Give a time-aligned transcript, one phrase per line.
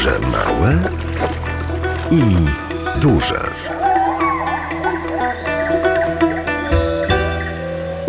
[0.00, 0.78] Duże małe
[2.10, 2.22] i
[3.00, 3.40] duże.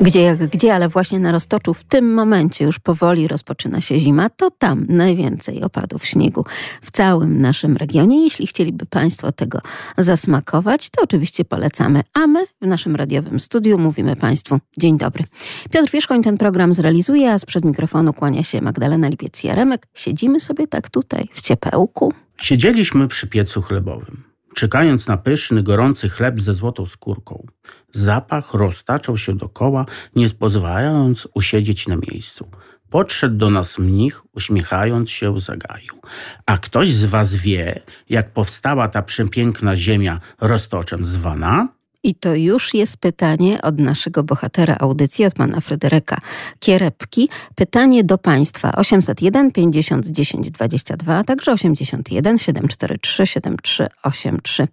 [0.01, 4.29] Gdzie jak gdzie, ale właśnie na Roztoczu w tym momencie już powoli rozpoczyna się zima,
[4.29, 6.45] to tam najwięcej opadów śniegu
[6.81, 8.23] w całym naszym regionie.
[8.23, 9.59] Jeśli chcieliby Państwo tego
[9.97, 12.01] zasmakować, to oczywiście polecamy.
[12.13, 15.23] A my w naszym radiowym studiu mówimy Państwu dzień dobry.
[15.71, 19.77] Piotr Wierzchoń ten program zrealizuje, a sprzed mikrofonu kłania się Magdalena Lipiec-Jaremek.
[19.93, 22.13] Siedzimy sobie tak tutaj w ciepełku.
[22.41, 24.23] Siedzieliśmy przy piecu chlebowym,
[24.55, 27.45] czekając na pyszny, gorący chleb ze złotą skórką.
[27.91, 32.47] Zapach roztaczał się dokoła, nie pozwalając usiedzieć na miejscu.
[32.89, 36.01] Podszedł do nas mnich, uśmiechając się, zagaił.
[36.45, 37.79] A ktoś z was wie,
[38.09, 41.67] jak powstała ta przepiękna ziemia roztoczem zwana?
[42.03, 46.17] I to już jest pytanie od naszego bohatera audycji, od pana Fryderyka
[46.59, 47.29] Kierepki.
[47.55, 54.67] Pytanie do państwa 801 50 10 22, a także 81 743 7383.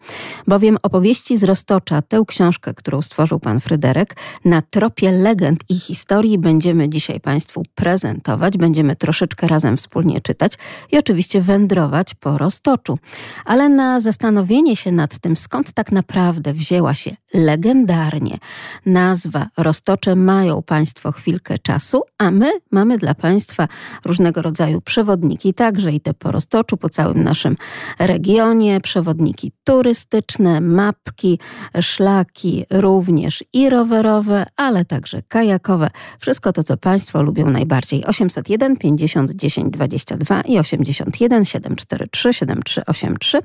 [0.46, 6.38] Bowiem opowieści z Roztocza, tę książkę, którą stworzył pan Fryderyk, na tropie legend i historii
[6.38, 8.56] będziemy dzisiaj państwu prezentować.
[8.56, 10.52] Będziemy troszeczkę razem wspólnie czytać
[10.92, 12.98] i oczywiście wędrować po Roztoczu.
[13.44, 18.38] Ale na zastanowienie się nad tym, skąd tak naprawdę wzięła się legendarnie
[18.86, 23.68] nazwa Roztocze mają Państwo chwilkę czasu, a my mamy dla Państwa
[24.04, 27.56] różnego rodzaju przewodniki, także i te po Roztoczu, po całym naszym
[27.98, 31.38] regionie, przewodniki turystyczne, mapki,
[31.80, 35.90] szlaki, również i rowerowe, ale także kajakowe.
[36.18, 38.04] Wszystko to, co Państwo lubią najbardziej.
[38.04, 43.38] 801 50 10 22 i 81 743 7383.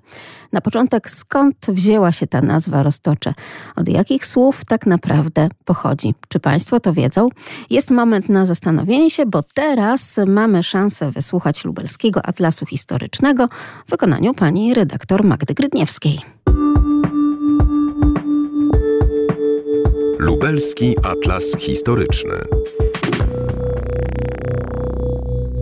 [0.52, 3.34] Na początek, skąd wzięła się ta nazwa Roztocze?
[3.76, 6.14] Od jakich słów tak naprawdę pochodzi?
[6.28, 7.30] Czy Państwo to wiedzą?
[7.70, 13.48] Jest moment na zastanowienie się, bo teraz mamy szansę wysłuchać lubelskiego atlasu historycznego
[13.88, 16.20] w wykonaniu pani redaktor Magdy Grydniewskiej.
[20.20, 22.34] Lubelski Atlas Historyczny.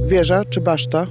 [0.08, 1.08] Wieża czy baszta?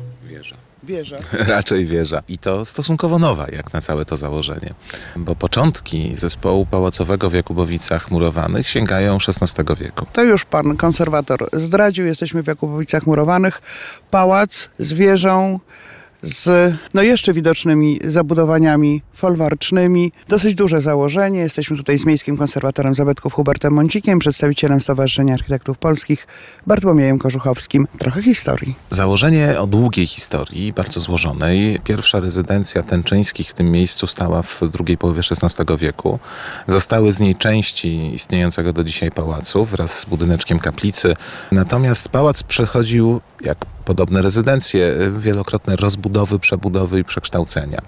[0.83, 1.19] Wieża.
[1.55, 2.23] Raczej wieża.
[2.29, 4.75] I to stosunkowo nowa, jak na całe to założenie.
[5.17, 10.07] Bo początki zespołu pałacowego w Jakubowicach murowanych sięgają XVI wieku.
[10.13, 12.07] To już pan konserwator zdradził.
[12.07, 13.63] Jesteśmy w Jakubowicach Murowanych.
[14.11, 15.61] Pałac z wieżą,
[16.23, 20.13] z no jeszcze widocznymi zabudowaniami folwarcznymi.
[20.29, 21.41] Dosyć duże założenie.
[21.41, 26.27] Jesteśmy tutaj z miejskim konserwatorem zabytków Hubertem Mącikiem, przedstawicielem Stowarzyszenia Architektów Polskich
[26.67, 27.87] Bartłomiejem Korzuchowskim.
[27.99, 28.75] Trochę historii.
[28.91, 31.81] Założenie o długiej historii, bardzo złożonej.
[31.85, 36.19] Pierwsza rezydencja Tęczyńskich w tym miejscu stała w drugiej połowie XVI wieku.
[36.67, 41.15] Zostały z niej części istniejącego do dzisiaj pałacu wraz z budyneczkiem kaplicy.
[41.53, 46.10] Natomiast pałac przechodził, jak podobne rezydencje, wielokrotne rozbudowy,
[46.41, 47.83] przebudowy i przekształcenia.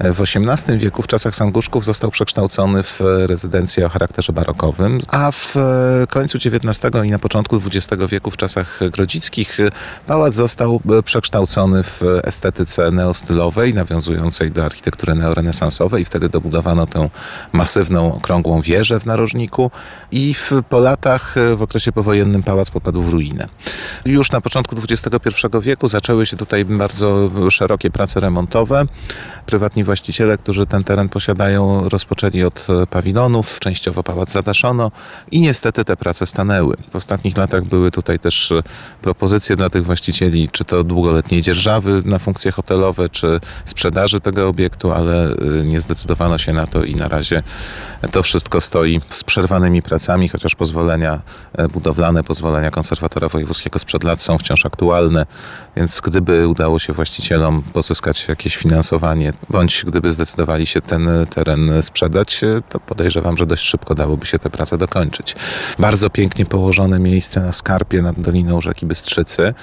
[0.00, 5.54] W XVIII wieku, w czasach Sanguszków, został przekształcony w rezydencję o charakterze barokowym, a w
[6.08, 9.58] końcu XIX i na początku XX wieku, w czasach grodzickich,
[10.06, 16.04] pałac został przekształcony w estetyce neostylowej, nawiązującej do architektury neorenesansowej.
[16.04, 17.10] Wtedy dobudowano tę
[17.52, 19.70] masywną, okrągłą wieżę w narożniku
[20.12, 23.48] i w, po latach, w okresie powojennym, pałac popadł w ruinę.
[24.04, 28.84] Już na początku XXI wieku zaczęły się tutaj bardzo szerokie prace remontowe.
[29.46, 34.90] Prywatni właściciele, którzy ten teren posiadają, rozpoczęli od pawilonów, częściowo pałac zadaszono
[35.30, 36.76] i niestety te prace stanęły.
[36.92, 38.52] W ostatnich latach były tutaj też
[39.02, 44.92] propozycje dla tych właścicieli, czy to długoletniej dzierżawy na funkcje hotelowe, czy sprzedaży tego obiektu,
[44.92, 45.28] ale
[45.64, 47.42] nie zdecydowano się na to i na razie
[48.10, 51.20] to wszystko stoi z przerwanymi pracami, chociaż pozwolenia
[51.72, 55.26] budowlane, pozwolenia konserwatora wojewódzkiego sprzed lat są wciąż aktualne,
[55.76, 62.40] więc gdyby udało się właścicielom pozyskać jakieś finansowanie, bądź gdyby zdecydowali się ten teren sprzedać,
[62.68, 65.36] to podejrzewam, że dość szybko dałoby się te prace dokończyć.
[65.78, 69.54] Bardzo pięknie położone miejsce na skarpie nad doliną rzeki Bystrzycy,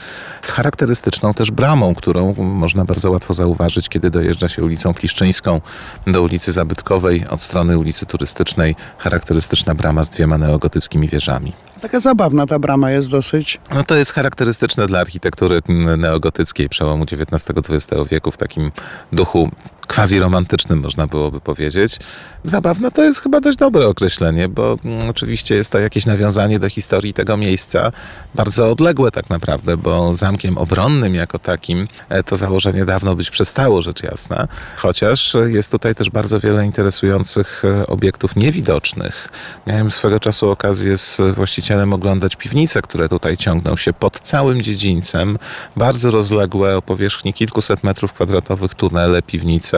[0.41, 5.61] z charakterystyczną też bramą, którą można bardzo łatwo zauważyć, kiedy dojeżdża się ulicą Pliszczyńską
[6.07, 8.75] do ulicy Zabytkowej od strony ulicy Turystycznej.
[8.97, 11.53] Charakterystyczna brama z dwiema neogotyckimi wieżami.
[11.81, 13.59] Taka zabawna ta brama jest dosyć.
[13.71, 15.61] No to jest charakterystyczne dla architektury
[15.97, 18.71] neogotyckiej przełomu XIX-XX wieku w takim
[19.11, 19.49] duchu
[19.87, 21.99] quasi romantycznym, można byłoby powiedzieć.
[22.43, 26.69] Zabawne to jest chyba dość dobre określenie, bo mm, oczywiście jest to jakieś nawiązanie do
[26.69, 27.91] historii tego miejsca,
[28.35, 33.81] bardzo odległe tak naprawdę, bo zamkiem obronnym jako takim e, to założenie dawno być przestało,
[33.81, 34.47] rzecz jasna.
[34.77, 39.29] Chociaż jest tutaj też bardzo wiele interesujących e, obiektów niewidocznych.
[39.67, 45.37] Miałem swego czasu okazję z właścicielem oglądać piwnice, które tutaj ciągną się pod całym dziedzińcem.
[45.75, 49.74] Bardzo rozległe, o powierzchni kilkuset metrów kwadratowych tunele, piwnice,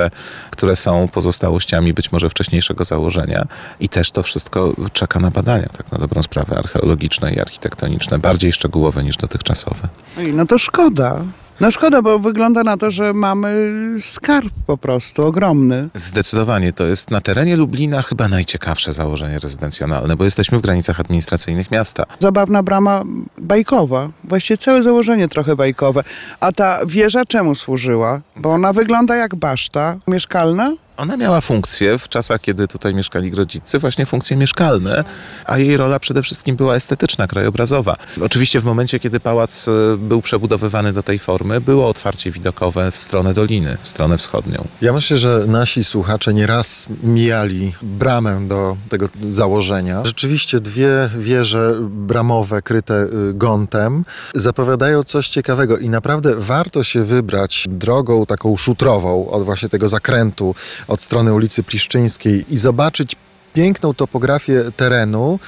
[0.51, 3.47] które są pozostałościami być może wcześniejszego założenia.
[3.79, 8.53] I też to wszystko czeka na badania, tak na dobrą sprawę, archeologiczne i architektoniczne, bardziej
[8.53, 9.87] szczegółowe niż dotychczasowe.
[10.17, 11.21] Oj, no to szkoda.
[11.61, 15.89] No szkoda, bo wygląda na to, że mamy skarb po prostu ogromny.
[15.95, 21.71] Zdecydowanie to jest na terenie Lublina chyba najciekawsze założenie rezydencjonalne, bo jesteśmy w granicach administracyjnych
[21.71, 22.03] miasta.
[22.19, 23.03] Zabawna brama
[23.37, 24.09] bajkowa.
[24.23, 26.03] Właściwie całe założenie trochę bajkowe.
[26.39, 28.21] A ta wieża czemu służyła?
[28.35, 30.73] Bo ona wygląda jak baszta mieszkalna.
[30.97, 35.03] Ona miała funkcję w czasach, kiedy tutaj mieszkali grodzicy, właśnie funkcje mieszkalne,
[35.45, 37.95] a jej rola przede wszystkim była estetyczna, krajobrazowa.
[38.21, 42.97] Oczywiście w momencie, kiedy pałac e, był przebudowywany do tej formy, było otwarcie widokowe w
[42.97, 44.67] stronę doliny, w stronę wschodnią.
[44.81, 50.05] Ja myślę, że nasi słuchacze nieraz mijali bramę do tego założenia.
[50.05, 54.05] Rzeczywiście dwie wieże bramowe kryte y, gątem
[54.35, 60.55] zapowiadają coś ciekawego i naprawdę warto się wybrać drogą taką szutrową od właśnie tego zakrętu
[60.87, 63.15] od strony ulicy Pliszczyńskiej i zobaczyć
[63.53, 65.39] piękną topografię terenu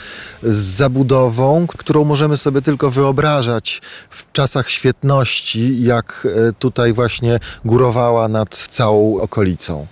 [0.43, 8.27] z zabudową, którą możemy sobie tylko wyobrażać w czasach świetności, jak e, tutaj właśnie górowała
[8.27, 9.87] nad całą okolicą.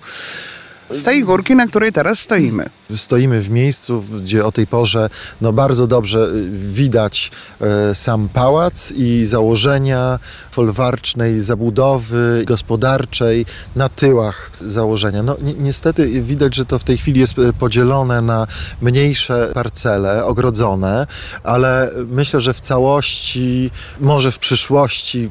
[0.90, 2.70] Z tej górki, na której teraz stoimy.
[2.96, 5.10] Stoimy w miejscu, gdzie o tej porze
[5.42, 7.32] no, bardzo dobrze y, widać
[7.62, 10.20] e, sam pałac i założenia
[10.52, 13.46] folwarcznej zabudowy gospodarczej
[13.76, 15.24] na tyłach założenia.
[15.24, 18.48] No, ni niestety widać, że to w tej chwili jest e, podzielone na
[18.82, 21.08] mniejsze parcele, ogrodzone,
[21.44, 25.30] ale myślę, że w całości, może w przyszłości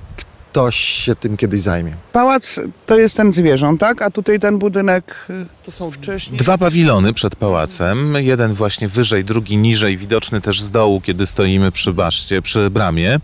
[0.50, 2.06] ktoś się tym kiedyś zajmie.
[2.17, 4.03] Pałac to jest ten zwierząt, tak?
[4.03, 6.39] A tutaj ten budynek y, to są wcześniej.
[6.39, 11.73] Dwa pawilony przed pałacem, jeden właśnie wyżej, drugi niżej, widoczny też z dołu, kiedy stoimy
[11.73, 13.21] przy baszcie, przy bramie.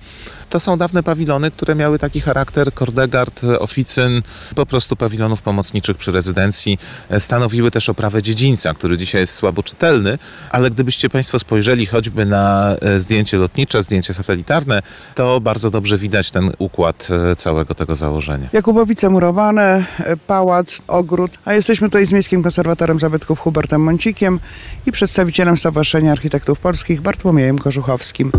[0.53, 4.23] To są dawne pawilony, które miały taki charakter kordegard, oficyn,
[4.55, 6.79] po prostu pawilonów pomocniczych przy rezydencji.
[7.11, 10.19] E, Stanowiły też oprawę dziedzińca, który dzisiaj jest słabo czytelny,
[10.51, 14.83] ale gdybyście Państwo spojrzeli choćby na e, zdjęcie lotnicze, zdjęcie satelitarne,
[15.15, 18.49] to bardzo dobrze widać ten układ e, całego tego założenia.
[18.83, 19.85] Jakubowice murowane,
[20.27, 24.41] pałac, ogród, a jesteśmy tutaj z Miejskim Konserwatorem Zabytków Hubertem Mącikiem
[24.87, 28.33] i przedstawicielem Stowarzyszenia Architektów Polskich Bartłomiejem Korzuchowskim.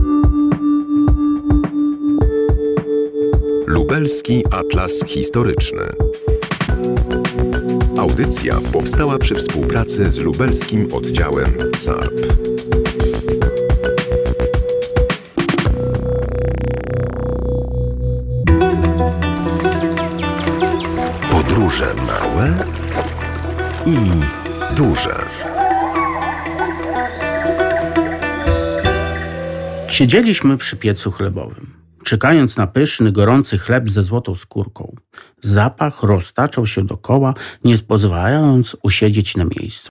[3.67, 5.83] Lubelski Atlas Historyczny.
[7.97, 12.13] Audycja powstała przy współpracy z lubelskim oddziałem SARP.
[21.73, 22.65] Podróże małe
[23.85, 23.97] i
[24.75, 25.15] duże.
[29.89, 31.73] Siedzieliśmy przy piecu chlebowym,
[32.03, 34.95] czekając na pyszny, gorący chleb ze złotą skórką.
[35.41, 37.33] Zapach roztaczał się dokoła,
[37.63, 39.89] nie pozwalając usiedzieć na miejscu.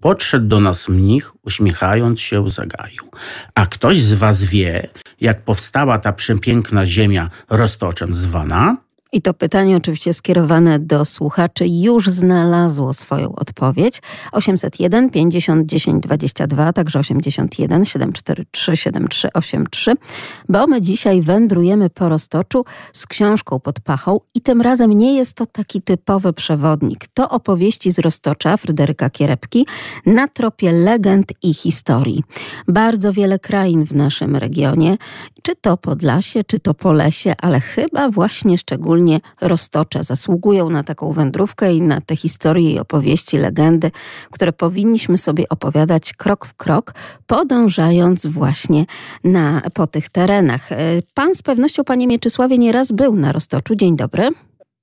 [0.00, 3.10] Podszedł do nas mnich, uśmiechając się, zagaił.
[3.54, 4.88] A ktoś z was wie,
[5.20, 8.76] jak powstała ta przepiękna ziemia roztoczem zwana?
[9.14, 14.02] I to pytanie oczywiście skierowane do słuchaczy już znalazło swoją odpowiedź.
[14.32, 19.94] 801 50 10 22, także 81 743 7383,
[20.48, 25.34] bo my dzisiaj wędrujemy po Roztoczu z książką pod pachą i tym razem nie jest
[25.34, 27.06] to taki typowy przewodnik.
[27.14, 29.66] To opowieści z Roztocza Fryderyka Kierepki
[30.06, 32.22] na tropie legend i historii.
[32.68, 34.96] Bardzo wiele krain w naszym regionie,
[35.42, 39.01] czy to Podlasie, czy to Polesie, ale chyba właśnie szczególnie
[39.42, 43.90] Roztocze zasługują na taką wędrówkę i na te historie i opowieści, legendy,
[44.32, 46.92] które powinniśmy sobie opowiadać krok w krok,
[47.26, 48.84] podążając właśnie
[49.24, 50.72] na, po tych terenach.
[50.72, 50.76] E,
[51.14, 53.76] Pan z pewnością, panie Mieczysławie, nieraz był na Roztoczu.
[53.76, 54.22] Dzień dobry.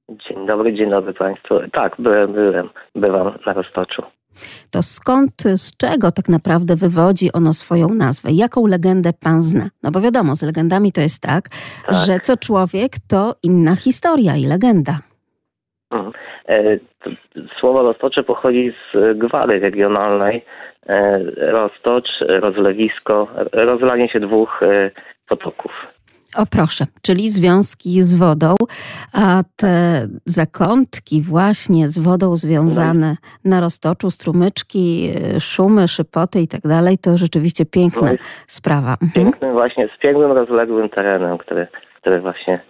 [0.10, 1.56] Dzień dobry, dzień dobry Państwu.
[1.72, 4.02] Tak, byłem, byłem, bywam na Roztoczu.
[4.72, 8.30] To skąd, z czego tak naprawdę wywodzi ono swoją nazwę?
[8.32, 9.70] Jaką legendę pan zna?
[9.84, 11.44] No bo wiadomo, z legendami to jest tak,
[11.86, 11.96] Tak.
[11.96, 14.98] że co człowiek to inna historia i legenda.
[15.92, 16.14] Mhm.
[16.48, 16.80] E,
[17.60, 20.46] Słowo Roztocze pochodzi z e, gwary regionalnej.
[20.88, 21.20] E,
[21.52, 24.92] Roztocz, rozlewisko, rozlanie się dwóch e,
[25.28, 25.72] potoków.
[26.38, 28.56] O proszę, czyli związki z wodą,
[29.14, 36.62] a te zakątki właśnie z wodą związane na roztoczu, strumyczki, y, szumy, szypoty i tak
[36.62, 38.18] dalej, to rzeczywiście piękna No
[38.48, 38.98] sprawa.
[39.02, 39.12] Mhm.
[39.14, 41.68] Pięknym właśnie, z pięknym, rozległym terenem, który,
[42.02, 42.62] który właśnie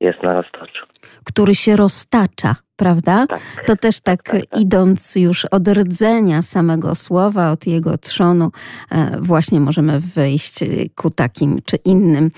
[0.00, 0.86] jest na roztoczu.
[1.24, 3.26] Który się roztacza, prawda?
[3.26, 3.40] Tak.
[3.66, 4.60] To też tak, tak, tak.
[4.60, 10.66] idąc już od rdzenia samego słowa, od jego trzonu, e, właśnie możemy wyjść e,
[10.96, 12.30] ku takim czy innym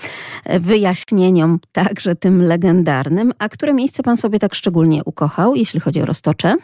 [0.45, 3.31] e, wyjaśnieniom, także tym legendarnym.
[3.39, 6.55] A które miejsce pan sobie tak szczególnie ukochał, jeśli chodzi o roztocze?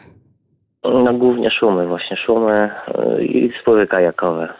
[0.84, 2.70] No głównie szumy, właśnie szumy
[3.20, 4.54] i spływy kajakowe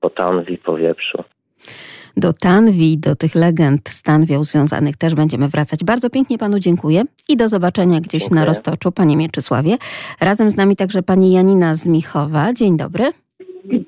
[0.00, 1.24] po Tanwi, po Wieprzu.
[2.16, 5.84] Do Tanwi, do tych legend z Tanwią związanych też będziemy wracać.
[5.84, 8.40] Bardzo pięknie panu dziękuję i do zobaczenia gdzieś Dziękuję.
[8.40, 9.76] na Roztoczu, panie Mieczysławie.
[10.20, 12.52] Razem z nami także pani Janina z Michowa.
[12.52, 13.04] Dzień dobry.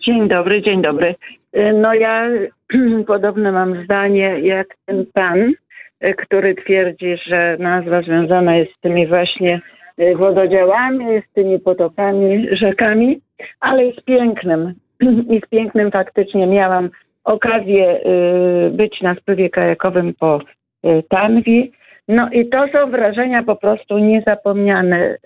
[0.07, 1.15] Dzień dobry, dzień dobry.
[1.57, 2.29] Y, No ja
[3.07, 9.07] podobne mam zdanie jak ten pan, y, który twierdzi, że nazwa związana jest z tymi
[9.07, 9.61] właśnie
[10.01, 13.21] y, wododziałami, z tymi potokami, rzekami,
[13.61, 14.75] ale jest pięknym.
[15.35, 16.91] I z pięknym faktycznie miałam
[17.27, 20.41] okazję y, być na spływie kajakowym po
[20.85, 21.73] y, Tanwi.
[22.09, 25.17] No i to są wrażenia po prostu niezapomniane.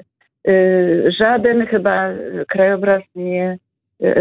[0.49, 2.09] Y, Żaden chyba
[2.49, 3.59] krajobraz nie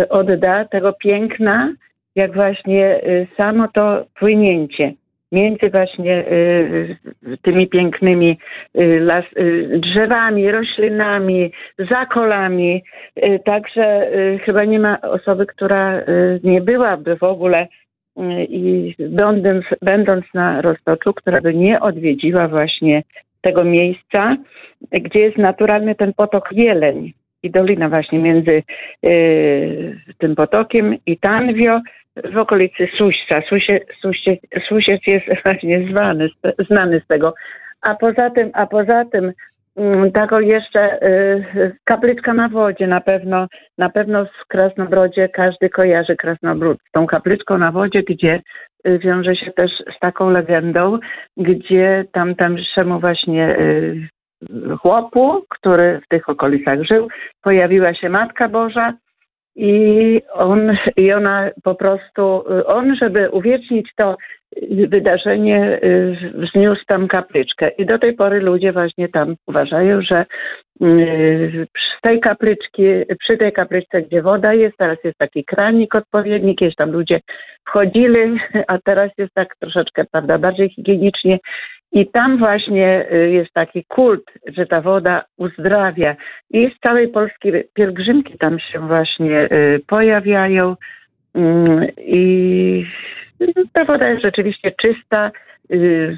[0.10, 1.74] odda tego piękna,
[2.16, 3.02] jak właśnie
[3.38, 4.94] samo to płynięcie
[5.32, 6.98] między właśnie y,
[7.42, 8.38] tymi pięknymi
[8.80, 11.52] y, las, y, drzewami, roślinami,
[11.90, 12.84] zakolami.
[13.18, 17.68] Y, Także y, chyba nie ma osoby, która y, nie byłaby w ogóle
[18.18, 23.04] y, i będąc, będąc na Roztoczu, która by nie odwiedziła właśnie
[23.42, 24.38] tego miejsca,
[24.92, 28.64] gdzie jest naturalny ten potok Jeleń i dolina właśnie między
[29.06, 31.82] y, tym potokiem i Tanwio
[32.34, 33.42] w okolicy Suśca.
[34.68, 36.30] Susie, jest właśnie zwany,
[36.70, 37.34] znany z tego.
[37.82, 39.34] A poza tym, a poza tym
[39.78, 43.48] mm, taką jeszcze y, kapliczka na wodzie na pewno,
[43.78, 48.42] na pewno w Krasnobrodzie każdy kojarzy Krasnobród tą kapliczką na wodzie, gdzie
[48.88, 51.00] y, wiąże się też z taką legendą,
[51.38, 54.10] gdzie tam tamszemu właśnie y,
[54.82, 57.08] chłopu, który w tych okolicach żył,
[57.42, 58.94] pojawiła się Matka Boża
[59.60, 64.18] i on, i ona po prostu, on, żeby uwiecznić to
[64.88, 67.70] wydarzenie, y, wzniósł tam kapliczkę.
[67.70, 70.26] I do tej pory ludzie właśnie tam uważają, że
[70.84, 72.84] y, z tej kapliczki,
[73.20, 77.20] przy tej kapliczce, gdzie woda jest, teraz jest taki kranik odpowiedni, kiedyś tam ludzie
[77.68, 81.38] wchodzili, a teraz jest tak troszeczkę, prawda, bardziej higienicznie.
[81.92, 84.24] I tam właśnie y, jest taki kult,
[84.58, 86.16] że ta woda uzdrawia.
[86.50, 90.76] I z całej Polski pielgrzymki tam się właśnie y, pojawiają.
[91.36, 92.86] Mm, I
[93.74, 95.32] ta woda jest rzeczywiście czysta
[95.72, 96.18] y,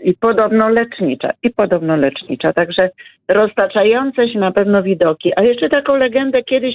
[0.00, 1.30] i podobno lecznicza.
[1.42, 2.52] I podobno lecznicza.
[2.52, 2.90] Także
[3.28, 5.32] roztaczające się na pewno widoki.
[5.36, 6.74] A jeszcze taką legendę kiedyś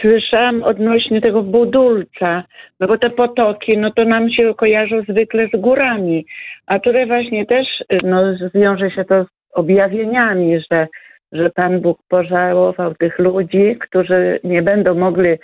[0.00, 2.44] słyszałam odnośnie tego budulca,
[2.80, 6.26] no bo te potoki, no to nam się kojarzą zwykle z górami,
[6.66, 7.66] a tutaj właśnie też
[8.02, 10.86] no, zwiąże się to z objawieniami, że,
[11.32, 15.36] że Pan Bóg pożałował tych ludzi, którzy nie będą mogli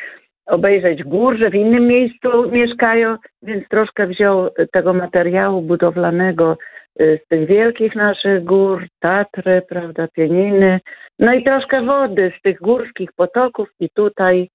[0.46, 6.58] obejrzeć gór, że w innym miejscu mieszkają, więc troszkę wziął tego materiału budowlanego
[6.98, 10.80] z tych wielkich naszych gór, Tatry, prawda, Pieniny,
[11.18, 14.50] no i troszkę wody z tych górskich potoków i tutaj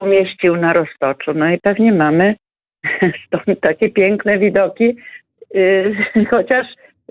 [0.00, 1.34] umieścił na Roztoczu.
[1.34, 2.34] No i pewnie mamy
[3.26, 4.96] stąd takie piękne widoki,
[5.56, 5.96] y,
[6.30, 6.66] chociaż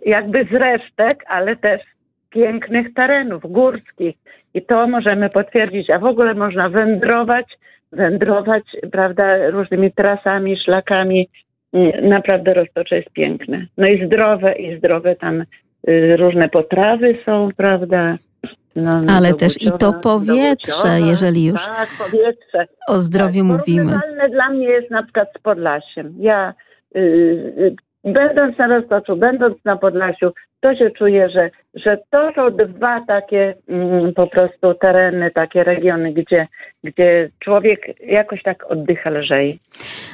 [0.05, 1.81] jakby z resztek, ale też
[2.29, 4.15] pięknych terenów górskich.
[4.53, 5.89] I to możemy potwierdzić.
[5.89, 7.45] A w ogóle można wędrować,
[7.91, 11.29] wędrować, prawda, różnymi trasami, szlakami.
[12.01, 13.65] Naprawdę Roztocze jest piękne.
[13.77, 15.43] No i zdrowe, i zdrowe tam
[15.89, 18.17] y, różne potrawy są, prawda.
[18.75, 20.97] No, Ale do też i to Buciowa- powietrze, Buciowa.
[20.97, 22.67] jeżeli już Tak, powietrze.
[22.87, 23.99] o zdrowiu tak, mówimy.
[24.31, 26.13] Dla mnie jest na przykład z Podlasiem.
[26.19, 26.53] Ja
[26.95, 26.99] y,
[28.05, 31.49] y, będąc na Roztoczu, będąc na Podlasiu, to się czuję, że,
[31.85, 36.47] że to są dwa takie mm, po prostu tereny, takie regiony, gdzie,
[36.83, 39.59] gdzie człowiek jakoś tak oddycha lżej.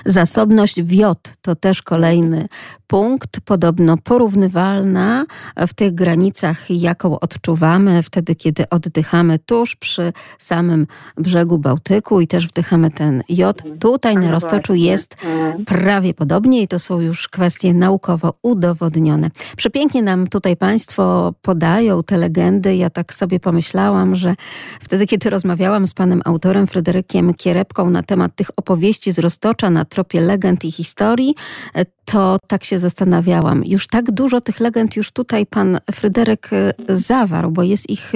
[0.06, 2.48] Zasobność wiot to też kolejny
[2.88, 5.26] punkt, podobno porównywalna
[5.68, 12.48] w tych granicach, jaką odczuwamy wtedy, kiedy oddychamy tuż przy samym brzegu Bałtyku i też
[12.48, 13.64] wdychamy ten jod.
[13.80, 15.66] Tutaj na No Roztoczu jest Mm.
[15.66, 19.30] prawie podobnie i to są już kwestie naukowo udowodnione.
[19.58, 22.76] Przepięknie nam tutaj Państwo podają te legendy.
[22.76, 24.36] Ja tak sobie pomyślałam, że
[24.82, 29.86] wtedy, kiedy rozmawiałam z panem autorem Fryderykiem Kierepką na temat tych opowieści z Roztocza na
[29.86, 31.36] tropie legend i historii,
[31.76, 33.64] e, to tak się zastanawiałam.
[33.66, 38.12] Już tak dużo tych legend już tutaj pan Fryderyk e, zawarł, bo jest ich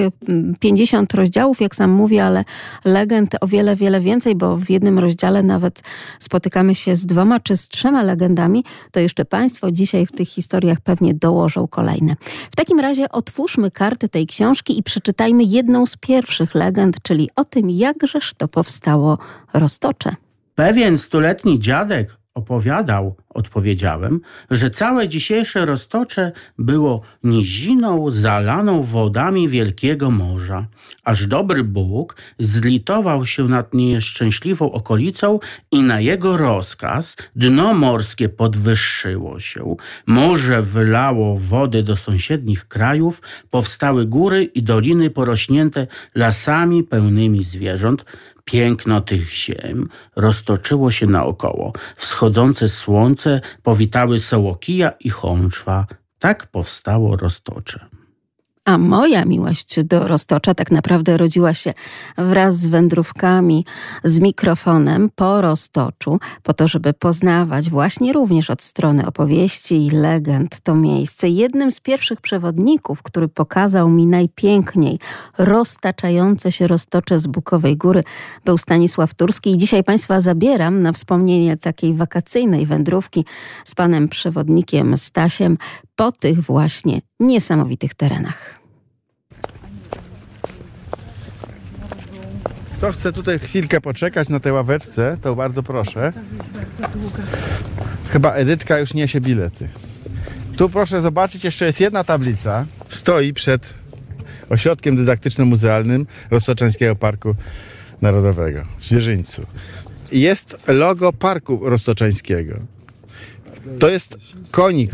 [0.60, 2.44] 50 rozdziałów, jak sam mówi, ale
[2.84, 5.82] legend o wiele, wiele więcej, bo w jednym rozdziale nawet
[6.18, 10.80] spotykamy się z dwoma czy z trzema legendami, to jeszcze państwo dzisiaj w tych historiach
[10.80, 12.16] pewnie dołożą kolejne.
[12.50, 17.44] W takim razie otwórzmy karty tej książki i przeczytajmy jedną z pierwszych legend, czyli o
[17.44, 19.18] tym, jakżeż to powstało
[19.54, 20.14] roztocze.
[20.54, 24.20] Pewien stuletni dziadek opowiadał, odpowiedziałem,
[24.50, 30.66] że całe dzisiejsze roztocze było niziną zalaną wodami wielkiego morza,
[31.04, 35.38] aż dobry Bóg zlitował się nad nieszczęśliwą okolicą
[35.70, 44.06] i na jego rozkaz dno morskie podwyższyło się, morze wylało wody do sąsiednich krajów, powstały
[44.06, 48.04] góry i doliny porośnięte lasami pełnymi zwierząt,
[48.50, 51.72] Piękno tych ziem roztoczyło się naokoło.
[51.96, 53.17] Wschodzące słońce
[53.62, 55.86] powitały sołokija i chączwa.
[56.18, 57.86] Tak powstało roztocze.
[58.68, 61.72] A moja miłość do roztocza tak naprawdę rodziła się
[62.18, 63.64] wraz z wędrówkami
[64.04, 70.60] z mikrofonem po roztoczu, po to, żeby poznawać właśnie również od strony opowieści i legend
[70.62, 71.28] to miejsce.
[71.28, 74.98] Jednym z pierwszych przewodników, który pokazał mi najpiękniej
[75.38, 78.04] roztaczające się roztocze z Bukowej Góry,
[78.44, 79.52] był Stanisław Turski.
[79.52, 83.24] I dzisiaj Państwa zabieram na wspomnienie takiej wakacyjnej wędrówki
[83.64, 85.58] z panem przewodnikiem Stasiem
[85.96, 88.57] po tych właśnie niesamowitych terenach.
[92.78, 96.12] Kto chce tutaj chwilkę poczekać na tej ławeczce, to bardzo proszę.
[98.10, 99.68] Chyba Edytka już niesie bilety.
[100.56, 102.66] Tu proszę zobaczyć, jeszcze jest jedna tablica.
[102.88, 103.74] Stoi przed
[104.50, 107.34] ośrodkiem dydaktyczno-muzealnym Rostoczańskiego Parku
[108.00, 109.46] Narodowego w Zwierzyńcu.
[110.12, 112.60] Jest logo Parku Roztoczańskiego.
[113.78, 114.16] To jest
[114.50, 114.90] konik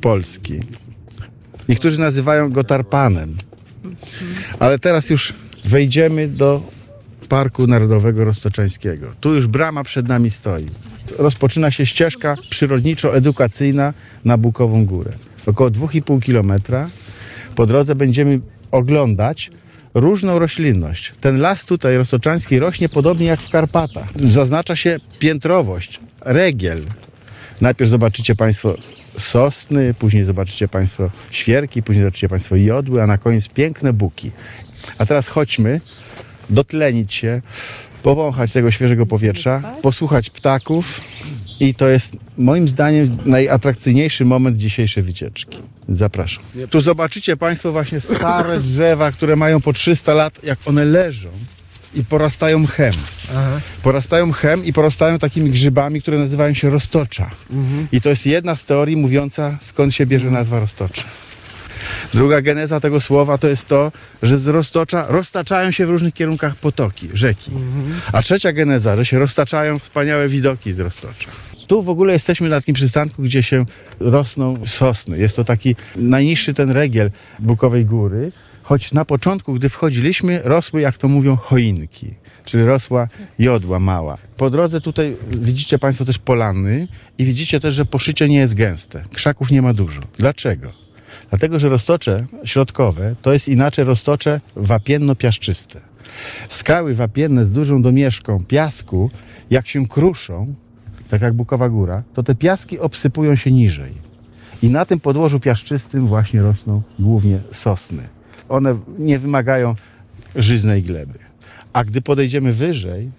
[0.00, 0.60] polski.
[1.68, 3.36] Niektórzy nazywają go tarpanem.
[4.58, 6.62] Ale teraz już wejdziemy do
[7.32, 9.06] Parku Narodowego Roztoczańskiego.
[9.20, 10.66] Tu już brama przed nami stoi.
[11.18, 13.92] Rozpoczyna się ścieżka przyrodniczo-edukacyjna
[14.24, 15.12] na Bukową Górę.
[15.46, 16.88] Około 2,5 kilometra.
[17.54, 19.50] Po drodze będziemy oglądać
[19.94, 21.12] różną roślinność.
[21.20, 24.08] Ten las tutaj roztoczański rośnie podobnie jak w Karpatach.
[24.16, 26.80] Zaznacza się piętrowość, regiel.
[27.60, 28.74] Najpierw zobaczycie Państwo
[29.18, 34.30] sosny, później zobaczycie Państwo świerki, później zobaczycie Państwo jodły, a na koniec piękne buki.
[34.98, 35.80] A teraz chodźmy
[36.50, 37.42] dotlenić się,
[38.02, 41.00] powąchać tego świeżego powietrza, posłuchać ptaków
[41.60, 45.58] i to jest moim zdaniem najatrakcyjniejszy moment dzisiejszej wycieczki.
[45.88, 46.42] Zapraszam.
[46.70, 51.28] Tu zobaczycie Państwo właśnie stare drzewa, które mają po 300 lat, jak one leżą
[51.94, 52.94] i porastają mchem.
[53.30, 53.60] Aha.
[53.82, 57.30] Porastają mchem i porastają takimi grzybami, które nazywają się roztocza.
[57.50, 57.86] Mhm.
[57.92, 61.02] I to jest jedna z teorii mówiąca, skąd się bierze nazwa roztocza.
[62.14, 67.08] Druga geneza tego słowa to jest to, że roztocza roztaczają się w różnych kierunkach potoki,
[67.14, 67.50] rzeki.
[68.12, 71.30] A trzecia geneza, że się roztaczają wspaniałe widoki z roztocza.
[71.66, 73.64] Tu w ogóle jesteśmy na takim przystanku, gdzie się
[74.00, 75.18] rosną sosny.
[75.18, 80.98] Jest to taki najniższy ten regiel Bukowej Góry, choć na początku, gdy wchodziliśmy, rosły, jak
[80.98, 84.18] to mówią, choinki czyli rosła jodła mała.
[84.36, 89.04] Po drodze tutaj widzicie Państwo też polany i widzicie też, że poszycie nie jest gęste.
[89.12, 90.00] Krzaków nie ma dużo.
[90.18, 90.81] Dlaczego?
[91.32, 95.80] Dlatego, że roztocze środkowe to jest inaczej roztocze wapienno-piaszczyste.
[96.48, 99.10] Skały wapienne z dużą domieszką piasku,
[99.50, 100.54] jak się kruszą,
[101.08, 103.92] tak jak Bukowa Góra, to te piaski obsypują się niżej.
[104.62, 108.02] I na tym podłożu piaszczystym właśnie rosną głównie sosny.
[108.48, 109.74] One nie wymagają
[110.36, 111.18] żyznej gleby.
[111.72, 113.10] A gdy podejdziemy wyżej,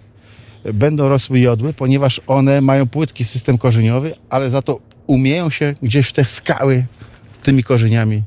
[0.74, 6.08] będą rosły jodły, ponieważ one mają płytki system korzeniowy, ale za to umieją się gdzieś
[6.08, 6.84] w te skały
[7.44, 8.22] tymi korzeniami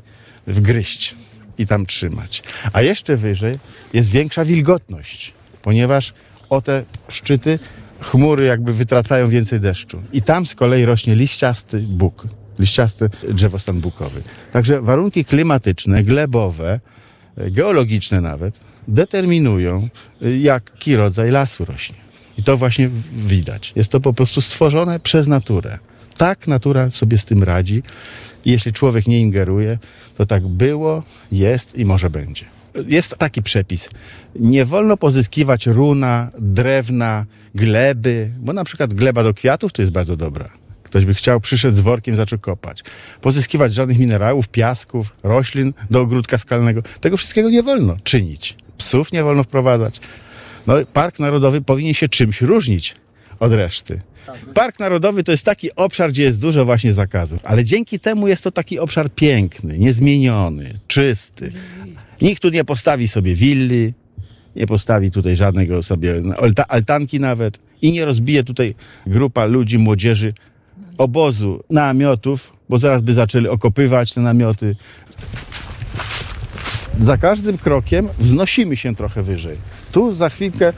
[0.47, 1.15] wgryźć
[1.57, 2.43] i tam trzymać.
[2.73, 3.55] A jeszcze wyżej
[3.93, 6.13] jest większa wilgotność, ponieważ
[6.49, 7.59] o te szczyty
[8.01, 10.01] chmury jakby wytracają więcej deszczu.
[10.13, 12.27] I tam z kolei rośnie liściasty buk,
[12.59, 14.21] liściasty drzewostan bukowy.
[14.51, 16.79] Także warunki klimatyczne, glebowe,
[17.37, 19.89] geologiczne nawet, determinują,
[20.39, 21.95] jaki rodzaj lasu rośnie.
[22.37, 23.73] I to właśnie widać.
[23.75, 25.79] Jest to po prostu stworzone przez naturę.
[26.17, 27.83] Tak natura sobie z tym radzi.
[28.45, 29.77] Jeśli człowiek nie ingeruje,
[30.17, 32.45] to tak było, jest i może będzie.
[32.87, 33.89] Jest taki przepis.
[34.35, 40.17] Nie wolno pozyskiwać runa, drewna, gleby, bo na przykład gleba do kwiatów to jest bardzo
[40.17, 40.49] dobra.
[40.83, 42.83] Ktoś by chciał, przyszedł z workiem, zaczął kopać.
[43.21, 46.81] Pozyskiwać żadnych minerałów, piasków, roślin do ogródka skalnego.
[47.01, 48.55] Tego wszystkiego nie wolno czynić.
[48.77, 49.99] Psów nie wolno wprowadzać.
[50.67, 52.95] No, Park Narodowy powinien się czymś różnić
[53.39, 54.01] od reszty.
[54.53, 58.43] Park Narodowy to jest taki obszar, gdzie jest dużo właśnie zakazów, ale dzięki temu jest
[58.43, 61.51] to taki obszar piękny, niezmieniony, czysty.
[62.21, 63.93] Nikt tu nie postawi sobie willi,
[64.55, 68.75] nie postawi tutaj żadnego sobie alta- altanki nawet i nie rozbije tutaj
[69.07, 70.31] grupa ludzi, młodzieży
[70.97, 74.75] obozu namiotów, bo zaraz by zaczęli okopywać te namioty.
[76.99, 79.57] Za każdym krokiem wznosimy się trochę wyżej.
[79.91, 80.73] Tu za chwilkę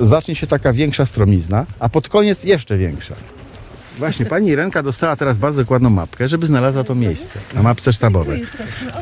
[0.00, 3.14] zacznie się taka większa stromizna, a pod koniec jeszcze większa.
[3.98, 8.42] Właśnie, pani Renka dostała teraz bardzo dokładną mapkę, żeby znalazła to miejsce na mapce sztabowej.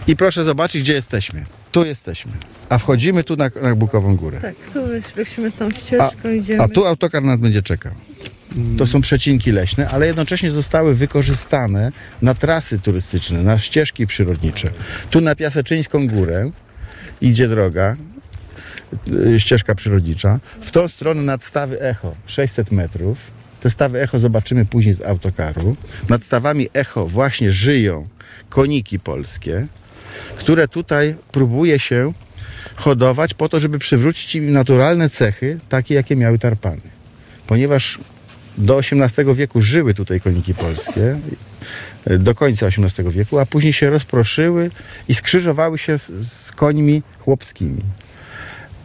[0.07, 1.45] I proszę zobaczyć, gdzie jesteśmy.
[1.73, 2.33] Tu jesteśmy.
[2.69, 4.41] A wchodzimy tu na, na Bukową Górę.
[4.41, 6.63] Tak, tu wyszliśmy tą ścieżką, idziemy.
[6.63, 7.93] A tu autokar nas będzie czekał.
[8.79, 14.71] To są przecinki leśne, ale jednocześnie zostały wykorzystane na trasy turystyczne, na ścieżki przyrodnicze.
[15.11, 16.51] Tu na Piaseczyńską Górę
[17.21, 17.97] idzie droga,
[19.39, 20.39] ścieżka przyrodnicza.
[20.61, 23.19] W tą stronę nad stawy Echo 600 metrów.
[23.61, 25.77] Te stawy Echo zobaczymy później z autokaru.
[26.09, 28.09] Nad stawami Echo właśnie żyją
[28.49, 29.67] koniki polskie,
[30.37, 32.13] które tutaj próbuje się
[32.77, 36.81] hodować po to, żeby przywrócić im naturalne cechy, takie jakie miały tarpany.
[37.47, 37.99] Ponieważ
[38.59, 41.19] do XVIII wieku żyły tutaj koniki polskie,
[42.07, 44.71] do końca XVIII wieku, a później się rozproszyły
[45.09, 47.83] i skrzyżowały się z, z końmi chłopskimi.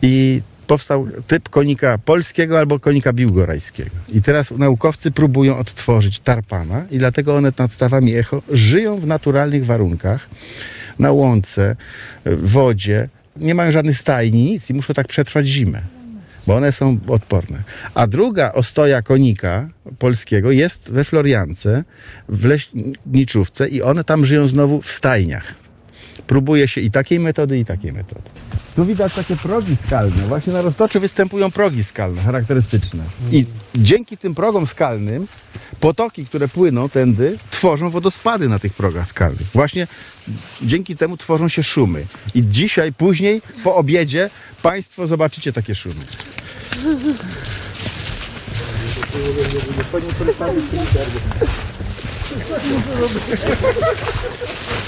[0.04, 3.90] I powstał typ konika polskiego albo konika biłgorajskiego.
[4.14, 9.66] I teraz naukowcy próbują odtworzyć tarpana i dlatego one nad stawami echo żyją w naturalnych
[9.66, 10.30] warunkach,
[11.00, 11.76] na łące,
[12.26, 15.82] w wodzie, nie mają żadnych stajni, nic i muszą tak przetrwać zimę
[16.48, 17.64] bo one są odporne.
[17.96, 21.84] A druga ostoja konika polskiego jest we Floriance,
[22.30, 25.54] w leśniczówce i one tam żyją znowu w stajniach.
[26.28, 28.43] Próbuje się i takiej metody, i takiej metody.
[28.76, 30.28] Tu widać takie progi skalne.
[30.28, 33.04] Właśnie na roztoczy występują progi skalne, charakterystyczne.
[33.32, 35.28] I dzięki tym progom skalnym
[35.80, 39.48] potoki, które płyną tędy, tworzą wodospady na tych progach skalnych.
[39.54, 39.88] Właśnie
[40.62, 42.06] dzięki temu tworzą się szumy.
[42.36, 44.30] I dzisiaj, później, po obiedzie,
[44.62, 45.96] Państwo zobaczycie takie szumy.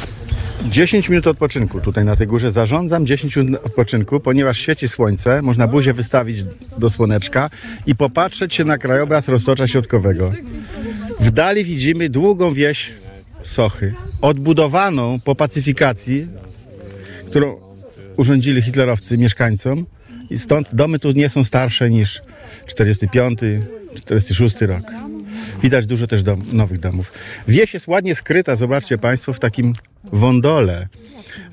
[0.63, 2.51] 10 minut odpoczynku tutaj na tej górze.
[2.51, 5.41] Zarządzam 10 minut odpoczynku, ponieważ świeci słońce.
[5.41, 6.43] Można buzię wystawić
[6.77, 7.49] do słoneczka
[7.85, 10.31] i popatrzeć się na krajobraz roztocza środkowego.
[11.19, 12.91] W dali widzimy długą wieś
[13.41, 16.27] Sochy, odbudowaną po pacyfikacji,
[17.27, 17.55] którą
[18.17, 19.85] urządzili hitlerowcy mieszkańcom.
[20.29, 22.21] I stąd domy tu nie są starsze niż
[22.65, 23.39] 45,
[23.95, 24.81] 46 rok.
[25.63, 27.11] Widać dużo też dom, nowych domów.
[27.47, 29.73] Wieś jest ładnie skryta, zobaczcie Państwo, w takim
[30.13, 30.87] wądole,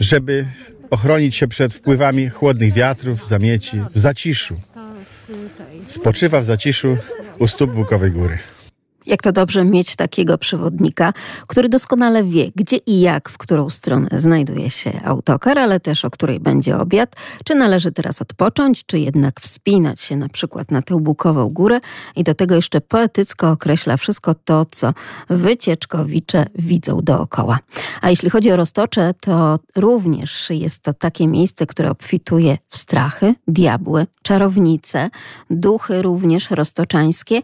[0.00, 0.46] żeby
[0.90, 4.60] ochronić się przed wpływami chłodnych wiatrów, zamieci, w zaciszu.
[5.86, 6.96] Spoczywa w zaciszu
[7.38, 8.38] u stóp Bukowej Góry.
[9.06, 11.12] Jak to dobrze mieć takiego przewodnika,
[11.46, 16.10] który doskonale wie, gdzie i jak, w którą stronę znajduje się autokar, ale też o
[16.10, 21.00] której będzie obiad, czy należy teraz odpocząć, czy jednak wspinać się na przykład na tę
[21.00, 21.80] Bukową Górę
[22.16, 24.92] i do tego jeszcze poetycko określa wszystko to, co
[25.30, 27.58] wycieczkowicze widzą dookoła.
[28.00, 33.34] A jeśli chodzi o Roztocze, to również jest to takie miejsce, które obfituje w strachy,
[33.48, 35.10] diabły, czarownice,
[35.50, 37.42] duchy również roztoczańskie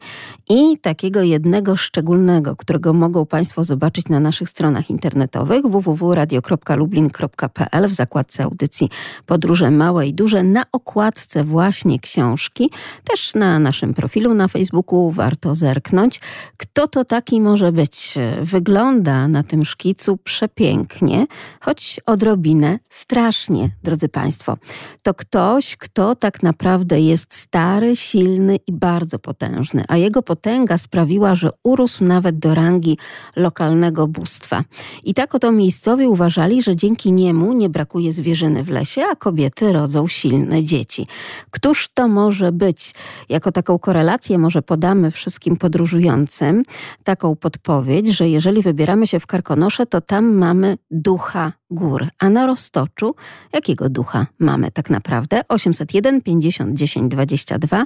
[0.49, 8.45] i takiego jednego szczególnego, którego mogą Państwo zobaczyć na naszych stronach internetowych www.radio.lublin.pl w zakładce
[8.45, 8.91] audycji
[9.27, 12.71] Podróże Małe i Duże na okładce właśnie książki.
[13.05, 16.21] Też na naszym profilu na Facebooku warto zerknąć.
[16.57, 18.15] Kto to taki może być?
[18.43, 21.27] Wygląda na tym szkicu przepięknie,
[21.61, 24.57] choć odrobinę strasznie, drodzy Państwo.
[25.03, 31.35] To ktoś, kto tak naprawdę jest stary, silny i bardzo potężny, a jego potęga sprawiła,
[31.39, 32.99] że urósł nawet do rangi
[33.37, 34.65] lokalnego bóstwa.
[35.05, 39.73] I tak oto miejscowi uważali, że dzięki niemu nie brakuje zwierzyny w lesie, a kobiety
[39.73, 41.07] rodzą silne dzieci.
[41.51, 42.95] Któż to może być?
[43.29, 46.63] Jako taką korelację może podamy wszystkim podróżującym
[47.05, 52.07] taką podpowiedź, że jeżeli wybieramy się w Karkonosze, to tam mamy ducha gór.
[52.21, 53.15] A na Roztoczu
[53.53, 55.41] jakiego ducha mamy tak naprawdę?
[55.49, 57.85] 801 50 10 22,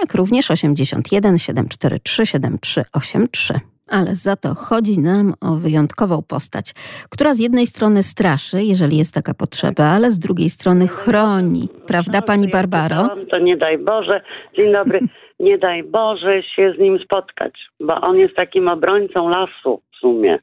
[0.00, 3.60] jak również 81 743 7383.
[3.90, 6.72] Ale za to chodzi nam o wyjątkową postać,
[7.10, 11.68] która z jednej strony straszy, jeżeli jest taka potrzeba, ale z drugiej strony chroni.
[11.86, 13.08] Prawda, pani Barbaro?
[13.30, 14.20] To nie daj Boże,
[14.58, 15.00] dzień dobry,
[15.40, 20.38] nie daj Boże się z nim spotkać, bo on jest takim obrońcą lasu w sumie.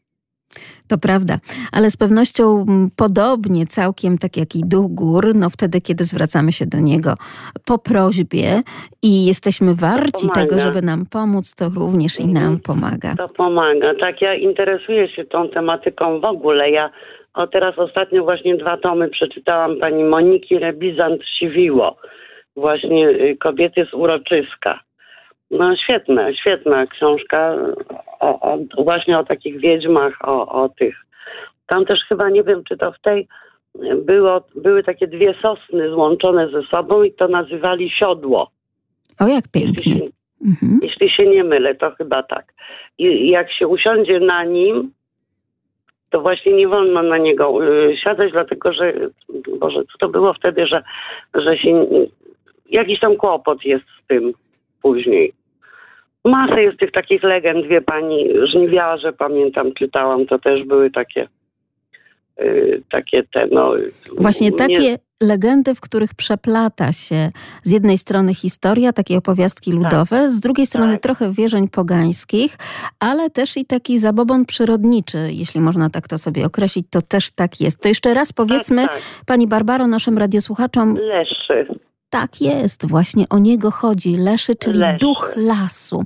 [0.89, 1.35] To prawda,
[1.73, 6.65] ale z pewnością podobnie całkiem tak jak i duch gór, no wtedy, kiedy zwracamy się
[6.65, 7.13] do niego
[7.65, 8.61] po prośbie
[9.03, 13.15] i jesteśmy warci tego, żeby nam pomóc, to również i nam pomaga.
[13.15, 13.93] To pomaga.
[13.99, 16.71] Tak, ja interesuję się tą tematyką w ogóle.
[16.71, 16.89] Ja
[17.33, 21.91] o teraz ostatnio właśnie dwa tomy przeczytałam pani Moniki Rebizant-Siwiło.
[22.55, 24.79] Właśnie y, Kobiety z Uroczyska.
[25.51, 27.55] No świetna, świetna książka
[28.19, 30.95] o, o, właśnie o takich wiedźmach, o, o tych.
[31.67, 33.27] Tam też chyba, nie wiem, czy to w tej
[33.95, 38.51] było, były takie dwie sosny złączone ze sobą i to nazywali siodło.
[39.19, 40.09] O, jak pięknie.
[40.45, 40.79] Mhm.
[40.83, 42.53] Jeśli się nie mylę, to chyba tak.
[42.97, 44.91] I jak się usiądzie na nim,
[46.09, 48.93] to właśnie nie wolno na niego y, siadać, dlatego że,
[49.59, 50.83] Boże, co to było wtedy, że,
[51.33, 51.87] że się,
[52.69, 54.33] jakiś tam kłopot jest z tym
[54.87, 55.33] później.
[56.25, 58.19] Masę jest tych takich legend, wie pani,
[58.51, 61.27] żniwiarze, pamiętam, czytałam, to też były takie,
[62.41, 63.73] y, takie te, no...
[64.17, 67.29] Właśnie nie- takie legendy, w których przeplata się
[67.63, 72.57] z jednej strony historia, takie opowiastki ludowe, z drugiej strony trochę wierzeń pogańskich,
[72.99, 77.61] ale też i taki zabobon przyrodniczy, jeśli można tak to sobie określić, to też tak
[77.61, 77.81] jest.
[77.81, 79.01] To jeszcze raz powiedzmy, tak.
[79.27, 81.67] Pani Barbaro, naszym radiosłuchaczom, Leszczy.
[82.09, 84.17] Tak jest, właśnie o niego chodzi.
[84.17, 84.97] Leszy, czyli Leszy.
[84.99, 86.03] duch lasu.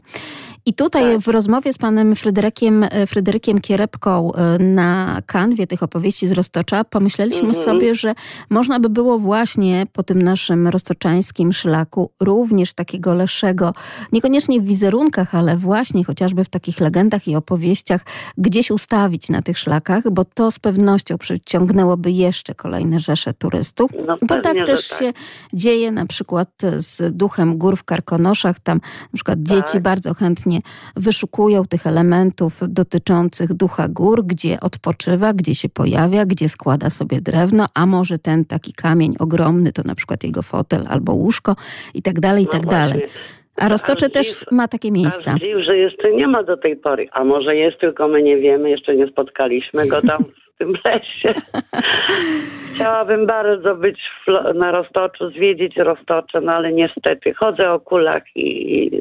[0.66, 1.22] I tutaj Tak.
[1.22, 6.84] w rozmowie z panem Fryderykiem, e, Fryderykiem Kierepką e, na kanwie tych opowieści z Roztocza
[6.84, 7.66] pomyśleliśmy Mhm.
[7.66, 8.14] sobie, że
[8.50, 13.74] można by było właśnie po tym naszym roztoczańskim szlaku również takiego leszego,
[14.12, 18.02] niekoniecznie w wizerunkach, ale właśnie chociażby w takich legendach i opowieściach
[18.38, 23.92] gdzieś ustawić na tych szlakach, bo to z pewnością przyciągnęłoby jeszcze kolejne rzesze turystów.
[24.08, 25.00] No bo pewnie, tak też tak.
[25.00, 25.14] się
[25.54, 28.60] dzieje na przykład z duchem gór w Karkonoszach.
[28.60, 29.82] Tam na przykład dzieci Tak.
[29.84, 30.51] bardzo chętnie
[30.96, 37.66] wyszukują tych elementów dotyczących ducha gór, gdzie odpoczywa, gdzie się pojawia, gdzie składa sobie drewno,
[37.76, 41.56] a może ten taki kamień ogromny to na przykład jego fotel albo łóżko
[41.94, 43.00] i tak dalej, i No tak dalej.
[43.00, 43.42] właśnie.
[43.58, 45.36] A Roztocze też ma takie miejsca.
[45.36, 47.08] Dziw, że jeszcze nie ma do tej pory.
[47.12, 50.24] A może jest, tylko my nie wiemy, jeszcze nie spotkaliśmy go tam
[50.62, 51.34] tym lesie.
[52.74, 54.00] Chciałabym bardzo być
[54.56, 58.92] na Roztoczu, zwiedzić Roztocze, no ale niestety chodzę o kulach i,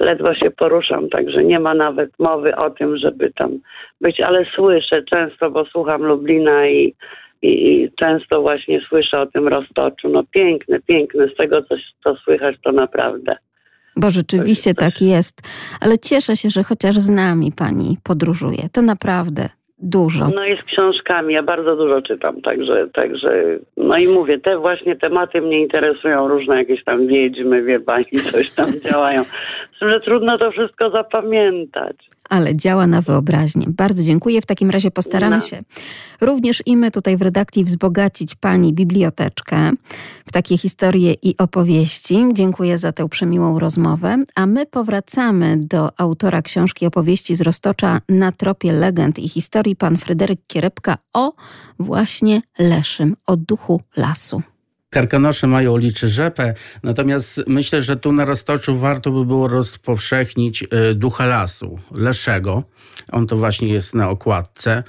[0.00, 3.58] ledwo się poruszam, także nie ma nawet mowy o tym, żeby tam
[4.00, 6.94] być, ale słyszę często, bo słucham Lublina i,
[7.42, 10.08] i, i często właśnie słyszę o tym Roztoczu.
[10.08, 11.74] No piękne, piękne, z tego co,
[12.04, 13.36] co słychać to naprawdę.
[13.96, 15.42] Bo rzeczywiście tak jest.
[15.80, 18.68] Ale cieszę się, że chociaż z nami pani podróżuje.
[18.72, 19.48] To naprawdę
[19.82, 20.28] dużo.
[20.34, 24.96] No i z książkami, ja bardzo dużo czytam, także, także no i mówię, te właśnie
[24.96, 29.24] tematy mnie interesują, różne jakieś tam wiedźmy, wie pani, coś tam działają.
[29.76, 31.96] Z tym, że trudno to wszystko zapamiętać.
[32.30, 33.66] ale działa na wyobraźnię.
[33.68, 34.40] Bardzo dziękuję.
[34.40, 35.40] W takim razie postaramy No.
[35.40, 35.58] się
[36.20, 39.70] również i my tutaj w redakcji wzbogacić Pani biblioteczkę
[40.26, 42.24] w takie historie i opowieści.
[42.32, 44.16] Dziękuję za tę przemiłą rozmowę.
[44.36, 49.98] A my powracamy do autora książki opowieści z Roztocza na tropie legend i historii, pan
[49.98, 51.32] Fryderyk Kierepka o
[51.78, 54.42] właśnie Leszym, o duchu lasu.
[54.90, 60.94] Karkonosze mają liczy rzepę, natomiast myślę, że tu na Roztoczu warto by było rozpowszechnić e,
[60.94, 62.62] ducha lasu, Leszego.
[63.12, 64.82] On to właśnie jest na okładce.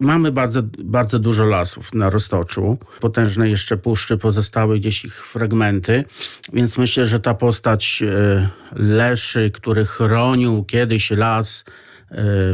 [0.00, 2.78] Mamy bardzo, bardzo dużo lasów na Roztoczu.
[3.00, 6.04] Potężne jeszcze puszczy, pozostały gdzieś ich fragmenty.
[6.52, 11.64] Więc myślę, że ta postać e, Leszy, który chronił kiedyś las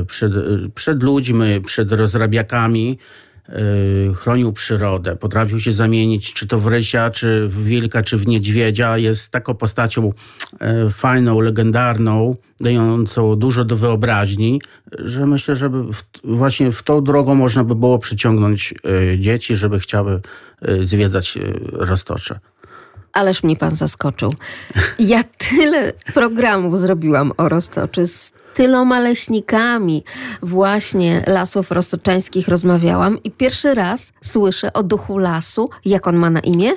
[0.07, 0.33] przed,
[0.75, 2.99] przed ludźmi, przed rozrabiakami,
[3.49, 8.27] y, chronił przyrodę, potrafił się zamienić czy to w rysia, czy w wilka, czy w
[8.27, 8.99] niedźwiedzia.
[8.99, 10.13] Jest taką postacią
[10.87, 14.61] y, fajną, legendarną, dającą dużo do wyobraźni,
[14.99, 15.71] że myślę, że
[16.25, 18.75] właśnie w tą drogą można by było przyciągnąć
[19.13, 20.21] y, dzieci, żeby chciały
[20.69, 22.39] y, zwiedzać y, Roztocze.
[23.15, 24.35] Ależ mnie pan zaskoczył.
[24.99, 30.05] Ja tyle programów zrobiłam o Roztoczy, z tyloma leśnikami
[30.43, 35.71] właśnie lasów roztoczańskich rozmawiałam i pierwszy raz słyszę o duchu lasu.
[35.85, 36.71] Jak on ma na imię?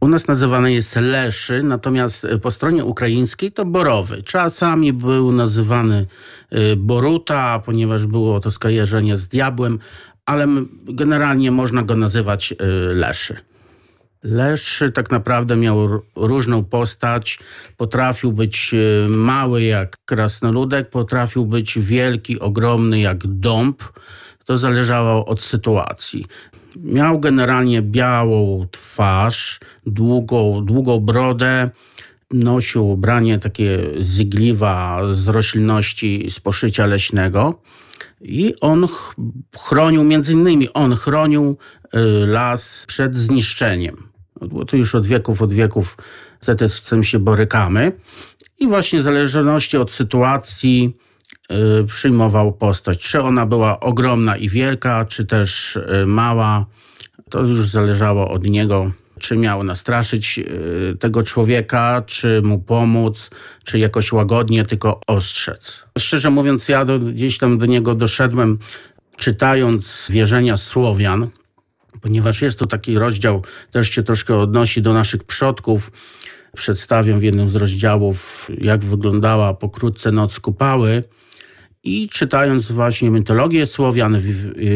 [0.00, 4.22] U nas nazywany jest Leszy, natomiast po stronie ukraińskiej to Borowy.
[4.22, 6.06] Czasami był nazywany
[6.52, 9.78] y, Boruta, ponieważ było to skojarzenie z diabłem,
[10.26, 10.46] ale
[10.84, 12.56] generalnie można go nazywać y,
[12.94, 13.49] Leszy.
[14.22, 17.38] Leszy tak naprawdę miał różną postać.
[17.76, 23.82] Potrafił być y, mały jak krasnoludek, potrafił być wielki, ogromny jak dąb.
[24.44, 26.26] To zależało od sytuacji.
[26.76, 31.70] Miał generalnie białą twarz, długą, długą brodę,
[32.30, 37.60] nosił ubranie takie zygliwa z roślinności z poszycia leśnego.
[38.20, 38.86] I on
[39.58, 41.58] chronił, między innymi on chronił
[41.94, 44.09] y, las przed zniszczeniem.
[44.48, 45.96] Bo to już od wieków, od wieków
[46.68, 47.92] z tym się borykamy.
[48.58, 50.96] I właśnie w zależności od sytuacji
[51.82, 52.98] y, przyjmował postać.
[52.98, 56.66] Czy ona była ogromna i wielka, czy też y, mała.
[57.30, 60.40] To już zależało od niego, czy miał nastraszyć
[61.00, 63.30] tego człowieka, czy mu pomóc,
[63.64, 65.84] czy jakoś łagodnie tylko ostrzec.
[65.98, 68.58] Szczerze mówiąc, ja do, gdzieś tam do niego doszedłem,
[69.16, 71.28] czytając wierzenia Słowian,
[72.00, 75.92] ponieważ jest to taki rozdział, też się troszkę odnosi do naszych przodków.
[76.56, 81.02] Przedstawiam w jednym z rozdziałów, jak wyglądała pokrótce Noc Kupały.
[81.84, 84.22] I czytając właśnie mitologię Słowian,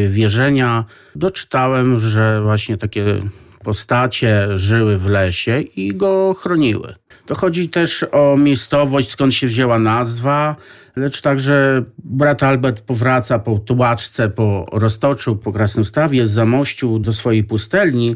[0.09, 3.21] wierzenia, doczytałem, że właśnie takie
[3.63, 6.95] postacie żyły w lesie i go chroniły.
[7.25, 10.55] To chodzi też o miejscowość, skąd się wzięła nazwa,
[10.95, 17.43] lecz także brat Albert powraca po tułaczce, po Roztoczu, po Krasnostawie z Zamościu do swojej
[17.43, 18.15] pustelni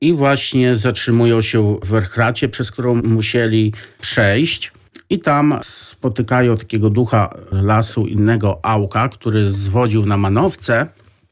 [0.00, 4.72] i właśnie zatrzymują się w Werchracie, przez którą musieli przejść.
[5.10, 10.86] I tam spotykają takiego ducha lasu, innego Auka, który zwodził na manowce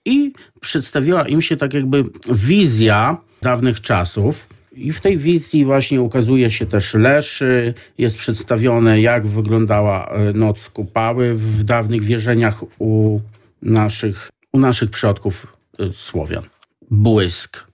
[0.04, 4.46] i przedstawiła im się tak jakby wizja dawnych czasów.
[4.74, 10.68] I w tej wizji właśnie ukazuje się też Leszy, jest przedstawione jak wyglądała e, noc
[10.68, 13.20] kupały w dawnych wierzeniach u
[13.62, 16.42] naszych, u naszych przodków e, Słowian.
[16.90, 17.66] Błysk.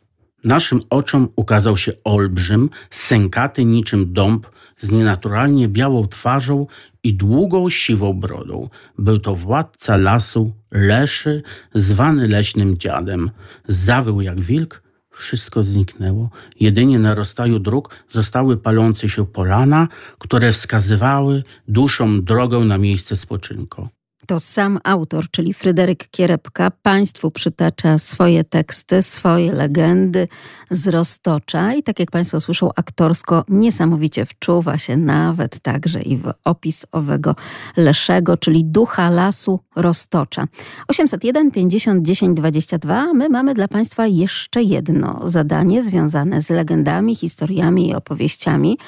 [0.44, 4.46] Naszym oczom ukazał się olbrzym, sękaty niczym dąb,
[4.80, 6.66] z nienaturalnie białą twarzą
[7.02, 8.68] i długą siwą brodą.
[8.98, 11.42] Był to władca lasu, Leszy,
[11.74, 13.30] zwany leśnym dziadem.
[13.68, 14.82] Zawył jak wilk,
[15.18, 16.30] wszystko zniknęło.
[16.60, 23.88] Jedynie na rozstaju dróg zostały palące się polana, które wskazywały duszom drogę na miejsce spoczynku.
[24.28, 30.28] To sam autor, czyli Fryderyk Kierepka, Państwu przytacza swoje teksty, swoje legendy
[30.70, 36.32] z Roztocza i tak jak Państwo słyszą, aktorsko niesamowicie wczuwa się nawet także i w
[36.44, 37.34] opis owego
[37.76, 40.44] Leszego, czyli ducha lasu Roztocza.
[40.88, 43.14] 801 50 10 22.
[43.14, 48.78] My mamy dla Państwa jeszcze jedno zadanie związane z legendami, historiami i opowieściami.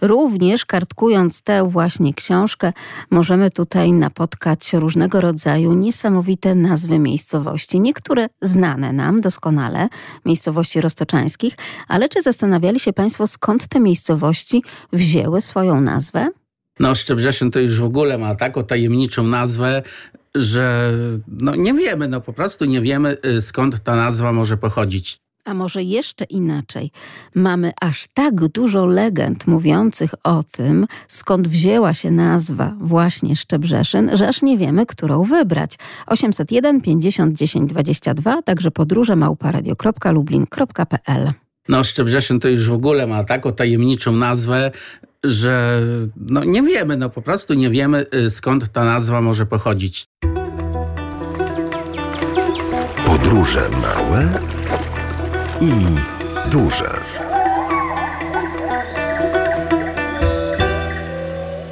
[0.00, 2.72] Również kartkując tę właśnie książkę,
[3.10, 7.80] możemy tutaj napotkać różnego rodzaju niesamowite nazwy miejscowości.
[7.80, 9.88] Niektóre znane nam doskonale,
[10.26, 11.54] miejscowości roztoczańskich,
[11.88, 16.28] ale czy zastanawiali się Państwo, skąd te miejscowości wzięły swoją nazwę?
[16.80, 19.82] No, Szczebrzeszyn to już w ogóle ma taką tajemniczą nazwę,
[20.34, 20.92] że
[21.28, 25.18] no nie wiemy, no po prostu nie wiemy y, skąd ta nazwa może pochodzić.
[25.44, 26.90] A może jeszcze inaczej,
[27.34, 34.28] mamy aż tak dużo legend mówiących o tym, skąd wzięła się nazwa właśnie Szczebrzeszyn, że
[34.28, 35.78] aż nie wiemy, którą wybrać.
[36.06, 41.32] 801 50 10 22, także podróże małparadio.lublin.pl
[41.68, 44.70] No Szczebrzeszyn to już w ogóle ma taką tajemniczą nazwę,
[45.24, 45.82] że
[46.16, 50.04] no nie wiemy, no po prostu nie wiemy y, skąd ta nazwa może pochodzić.
[53.06, 54.40] Podróże małe
[55.60, 55.70] i
[56.50, 56.90] duże.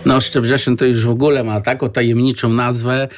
[0.06, 3.08] No Szczebrzeszyn to już w ogóle ma taką tajemniczą nazwę,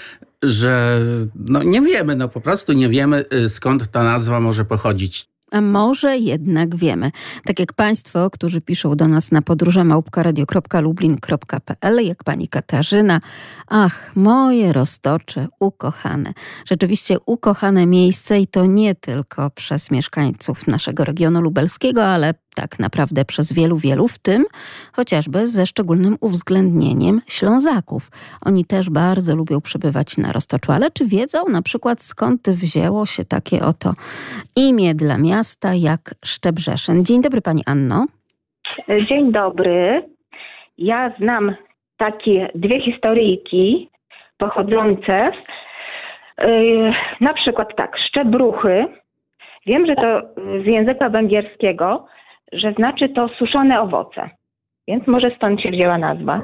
[0.43, 1.01] że
[1.35, 5.27] no nie wiemy, no po prostu nie wiemy y, skąd ta nazwa może pochodzić.
[5.51, 7.11] A może jednak wiemy.
[7.45, 13.21] Tak jak Państwo, którzy piszą do nas na podróże małpka.radio.lublin.pl, jak pani Katarzyna.
[13.67, 16.33] Ach, moje roztocze, ukochane.
[16.67, 23.25] Rzeczywiście ukochane miejsce i to nie tylko przez mieszkańców naszego regionu lubelskiego, ale tak naprawdę
[23.25, 24.45] przez wielu, wielu, w tym
[24.93, 28.11] chociażby ze szczególnym uwzględnieniem Ślązaków.
[28.47, 33.25] Oni też bardzo lubią przebywać na Roztoczu, ale czy wiedzą na przykład skąd wzięło się
[33.25, 33.93] takie oto
[34.57, 37.05] imię dla miasta jak Szczebrzeszyn?
[37.05, 38.07] Dzień dobry Pani Anno.
[39.09, 40.03] Dzień dobry.
[40.79, 41.55] Ja znam
[41.97, 43.91] takie dwie historyjki
[44.39, 45.33] pochodzące
[46.39, 48.87] yy, na przykład tak, szczebruchy.
[49.67, 50.23] Wiem, że to
[50.63, 52.07] z języka węgierskiego
[52.53, 54.31] że znaczy to suszone owoce.
[54.89, 56.43] Więc może stąd się wzięła nazwa.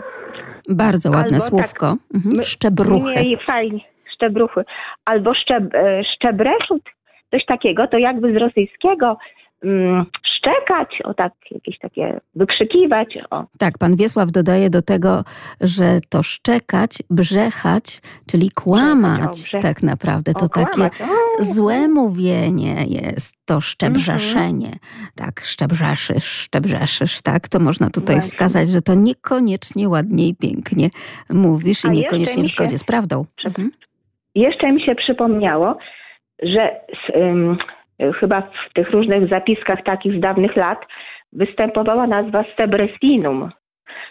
[0.69, 1.87] Bardzo ładne Albo słówko.
[1.90, 2.42] Tak, mhm.
[2.42, 3.25] Szczebruchy.
[3.25, 3.81] Nie, fajnie,
[4.14, 4.64] szczebruchy.
[5.05, 6.83] Albo szczeb, e, szczebreszut,
[7.31, 9.19] coś takiego, to jakby z rosyjskiego
[9.64, 10.07] mm,
[10.46, 13.18] szczekać, o tak, jakieś takie wykrzykiwać.
[13.30, 13.44] O.
[13.59, 15.22] Tak, pan Wiesław dodaje do tego,
[15.61, 17.85] że to szczekać, brzechać,
[18.30, 20.32] czyli kłamać tak naprawdę.
[20.32, 20.90] To takie
[21.40, 24.70] złe mówienie jest, to szczebrzeszenie.
[24.70, 25.24] -hmm.
[25.24, 27.48] Tak, szczebrzeszysz, szczebrzeszysz, tak.
[27.48, 28.30] To można tutaj Właśnie.
[28.30, 30.88] wskazać, że to niekoniecznie ładnie i pięknie
[31.31, 32.79] mówisz i A niekoniecznie w zgodzie się...
[32.79, 33.25] z prawdą.
[33.44, 33.71] Mhm.
[34.35, 35.79] jeszcze mi się przypomniało,
[36.42, 36.81] że
[37.14, 37.58] um,
[38.21, 40.79] chyba w tych różnych zapiskach takich z dawnych lat
[41.33, 43.51] występowała nazwa Stebresinum.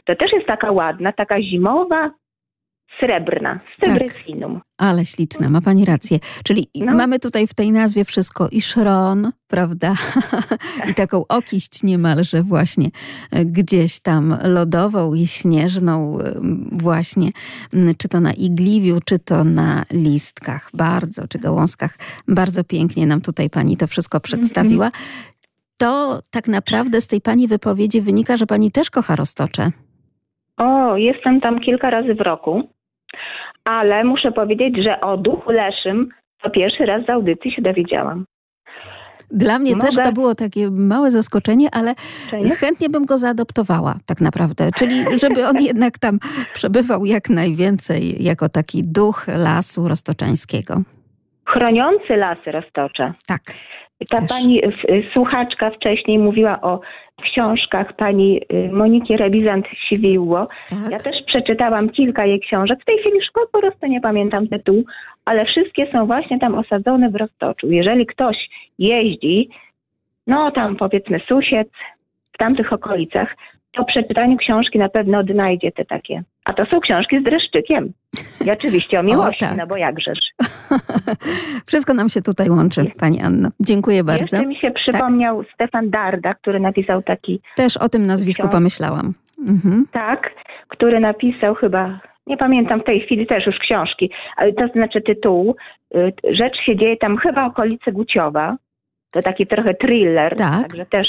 [0.06, 2.12] To też jest taka ładna, taka zimowa,
[3.00, 4.54] srebrna, Stebresinum.
[4.54, 6.20] Tak, ale śliczna, ma pani rację.
[6.44, 6.94] Czyli no.
[6.94, 9.94] mamy tutaj w tej nazwie wszystko i szron, prawda?
[10.90, 12.88] I taką okiść niemalże właśnie
[13.32, 16.18] e, gdzieś tam lodową i śnieżną
[16.72, 17.30] właśnie,
[17.98, 20.70] czy to na igliwiu, czy to na listkach.
[20.74, 21.98] Bardzo, czy gałązkach.
[22.28, 24.90] Bardzo pięknie nam tutaj pani to wszystko przedstawiła.
[25.78, 29.72] To tak naprawdę z tej pani wypowiedzi wynika, że pani też kocha roztocze.
[30.58, 32.75] O, jestem tam kilka razy w roku
[33.64, 36.10] ale muszę powiedzieć, że o duchu leszym
[36.44, 38.26] to pierwszy raz z audycji się dowiedziałam.
[39.32, 39.88] Dla mnie Mogę...
[39.88, 41.96] też to było takie małe zaskoczenie, ale
[42.60, 44.70] chętnie bym go zaadoptowała tak naprawdę.
[44.78, 46.20] Czyli żeby on jednak tam
[46.54, 50.82] przebywał jak najwięcej jako taki duch lasu roztoczańskiego.
[51.46, 53.12] Chroniący lasy roztocze.
[53.28, 53.42] Tak.
[54.10, 54.30] Ta też.
[54.30, 54.62] pani
[55.14, 56.80] słuchaczka wcześniej mówiła o
[57.24, 60.48] książkach pani y, Moniki Rebizant-Siwiło.
[60.70, 60.92] Tak.
[60.92, 62.82] Ja też przeczytałam kilka jej książek.
[62.82, 64.84] W tej chwili już po prostu nie pamiętam tytułu,
[65.26, 67.72] ale wszystkie są właśnie tam osadzone w Roztoczu.
[67.72, 68.50] Jeżeli ktoś
[68.80, 69.50] jeździ,
[70.28, 71.68] no tam powiedzmy Susiec,
[72.34, 73.36] w tamtych okolicach,
[73.76, 76.24] po przeczytaniu książki na pewno odnajdzie te takie.
[76.46, 77.94] A to są książki z dreszczykiem.
[78.46, 79.58] I oczywiście o miłości, o, tak.
[79.58, 80.20] no bo jakżeż.
[81.68, 83.50] Wszystko nam się tutaj łączy, Pani Anno.
[83.60, 84.36] Dziękuję bardzo.
[84.36, 85.54] Jeszcze mi się przypomniał tak.
[85.54, 87.42] Stefan Darda, który napisał taki...
[87.56, 88.54] Też o tym nazwisku książ...
[88.54, 89.14] pomyślałam.
[89.48, 89.86] Mhm.
[89.92, 90.32] Tak,
[90.68, 95.56] który napisał chyba, nie pamiętam w tej chwili też już książki, ale to znaczy tytułu.
[95.96, 98.58] Y, rzecz się dzieje tam chyba okolice Guciowa.
[99.12, 100.62] To taki trochę thriller, tak.
[100.62, 101.08] także też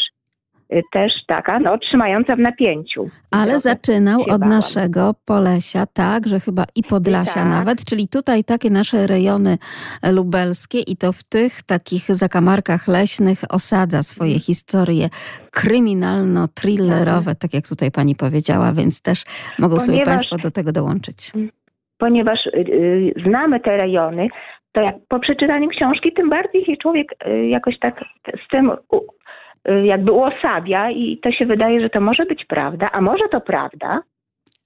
[0.93, 3.05] też taka, no, trzymająca w napięciu.
[3.31, 7.49] Ale zaczynał od naszego Polesia, tak, że chyba i Podlasia tak.
[7.49, 9.59] nawet, czyli tutaj takie nasze rejony
[10.13, 15.09] lubelskie i to w tych takich zakamarkach leśnych osadza swoje historie
[15.51, 17.39] kryminalno-thrillerowe, tak.
[17.39, 19.25] tak jak tutaj pani powiedziała, więc też
[19.59, 21.33] mogą ponieważ, sobie państwo do tego dołączyć.
[21.99, 24.29] Ponieważ y, znamy te rejony,
[24.73, 28.05] to jak po przeczytaniu książki, tym bardziej się człowiek y, jakoś tak
[28.47, 29.16] z tym Y,
[29.85, 34.03] jakby uosabia i to się wydaje, że to może być prawda, a może to prawda.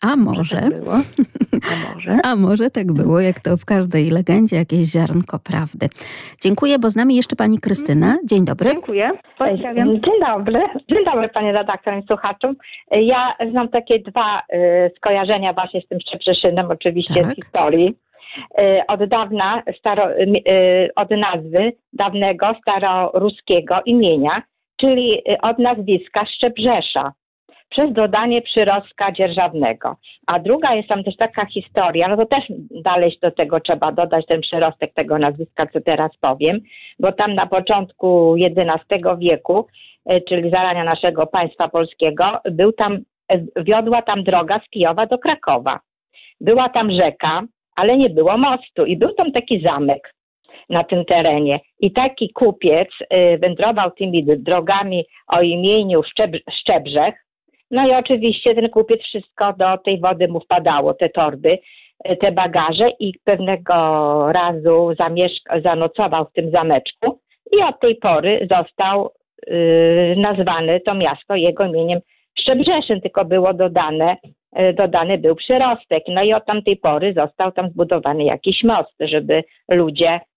[0.03, 0.57] A może.
[0.57, 0.92] Tak było.
[1.53, 2.12] A może.
[2.32, 5.86] A może tak było, jak to w każdej legendzie, jakieś ziarnko prawdy.
[6.42, 8.16] Dziękuję, bo z nami jeszcze pani Krystyna.
[8.24, 8.70] Dzień dobry.
[8.70, 9.11] Dziękuję.
[9.38, 9.88] Pozdrawiam.
[9.88, 10.61] Dzień dobry.
[10.88, 12.57] Dzień dobry pani redaktor i słuchaczom.
[12.90, 17.32] Ja znam takie dwa y, skojarzenia właśnie z tym Szczebrzeszynem, oczywiście tak.
[17.32, 17.94] z historii.
[18.59, 24.42] Y, od dawna, staro, y, od nazwy dawnego staroruskiego imienia,
[24.81, 27.12] czyli y, od nazwiska Szczebrzesza
[27.70, 29.97] przez dodanie przyrostka dzierżawnego.
[30.26, 34.26] A druga jest tam też taka historia, no to też dalej do tego trzeba dodać
[34.26, 36.61] ten przyrostek tego nazwiska, co teraz powiem,
[36.99, 39.66] bo tam na początku XI wieku,
[40.12, 42.99] y, czyli zarania naszego państwa polskiego, był tam,
[43.33, 45.81] y, wiodła tam droga z Kijowa do Krakowa.
[46.41, 47.43] Była tam rzeka,
[47.76, 50.14] ale nie było mostu i był tam taki zamek
[50.71, 51.61] na tym terenie.
[51.81, 57.14] I taki kupiec y, wędrował tymi drogami o imieniu Szczeb Szczebrzech.
[57.71, 61.59] No i oczywiście ten kupiec wszystko do tej wody mu wpadało, te torby,
[62.11, 63.73] y, te bagaże i pewnego
[64.33, 64.91] razu
[65.64, 67.21] zanocował w tym zameczku
[67.53, 69.11] i od tej pory został
[69.47, 72.01] yy, to miasto jego imieniem
[72.39, 74.16] Szczebrzeszyn, tylko było dodane,
[74.57, 76.05] yy, dodany był przyrostek.
[76.09, 80.30] No i od tamtej pory został tam zbudowany jakiś most, żeby ludzie Y,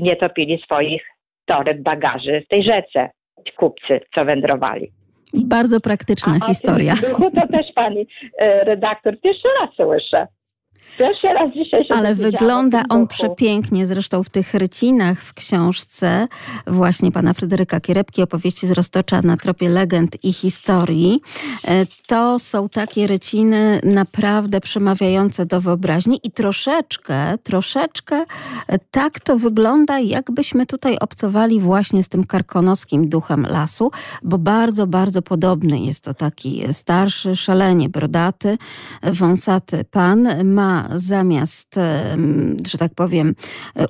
[0.00, 1.02] nie topili swoich
[1.46, 3.10] toreb, bagaży w tej rzece,
[3.56, 4.92] kupcy, co wędrowali.
[5.34, 6.94] Bardzo praktyczna A historia.
[6.94, 8.06] Duchu to też pani y,
[8.64, 10.26] redaktor pierwszy raz słyszę.
[10.98, 16.28] Pierwszy raz dzisiaj się Ale wygląda on przepięknie, zresztą w tych rycinach w książce
[16.66, 21.20] właśnie pana Fryderyka Kierepki, opowieści z Roztocza na tropie legend i historii.
[21.68, 28.24] E, to są takie ryciny naprawdę przemawiające do wyobraźni i troszeczkę, troszeczkę
[28.68, 33.90] e, tak to wygląda, jakbyśmy tutaj obcowali właśnie z tym karkonoskim duchem lasu,
[34.22, 38.56] bo bardzo, bardzo podobny jest to taki starszy, szalenie brodaty,
[39.02, 41.74] wąsaty pan, ma zamiast,
[42.66, 43.34] że tak powiem,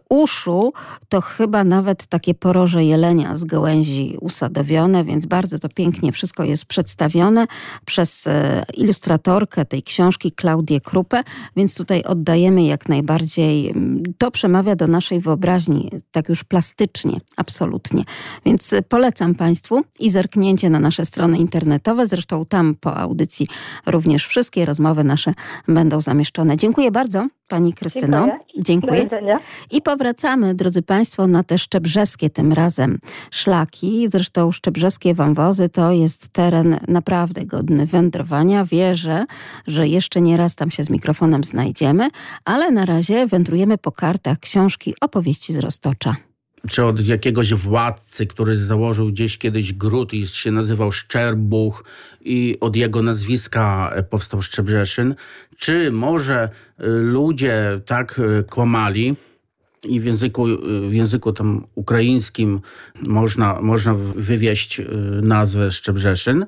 [0.09, 0.72] uszu,
[1.09, 6.64] to chyba nawet takie poroże jelenia z gałęzi usadowione, więc bardzo to pięknie wszystko jest
[6.64, 7.47] przedstawione
[7.85, 11.22] przez e, ilustratorkę tej książki Klaudię Krupę,
[11.57, 13.74] więc tutaj oddajemy jak najbardziej,
[14.18, 18.05] to przemawia do naszej wyobraźni tak już plastycznie, absolutnie.
[18.47, 23.49] Więc e, polecam Państwu i zerknięcie na nasze strony internetowe, zresztą tam po audycji
[23.87, 25.32] również wszystkie rozmowy nasze
[25.68, 26.57] będą zamieszczone.
[26.57, 28.27] Dziękuję Dziękuję bardzo Pani Krystyno.
[28.59, 29.09] Dziękuję.
[29.11, 29.39] Dziękuję.
[29.70, 32.99] I powracamy, drodzy Państwo, na te szczebrzeskie tym razem
[33.31, 34.09] szlaki.
[34.11, 38.64] Zresztą szczebrzeskie wąwozy to jest teren naprawdę godny wędrowania.
[38.64, 39.25] Wierzę,
[39.66, 42.09] że jeszcze nie raz tam się z mikrofonem znajdziemy,
[42.45, 46.16] ale na razie wędrujemy po kartach książki Opowieści z Roztocza
[46.70, 51.84] czy od jakiegoś władcy, który założył gdzieś kiedyś gród i się nazywał Szczerbuch
[52.20, 55.14] i od jego nazwiska powstał Szczebrzeszyn,
[55.56, 56.48] czy może
[56.80, 59.16] y, ludzie tak y, kłamali,
[59.88, 60.56] i w języku, y,
[60.88, 62.60] w języku tam ukraińskim
[63.02, 64.80] można, można wywieść
[65.22, 66.46] nazwę Szczebrzeszyn,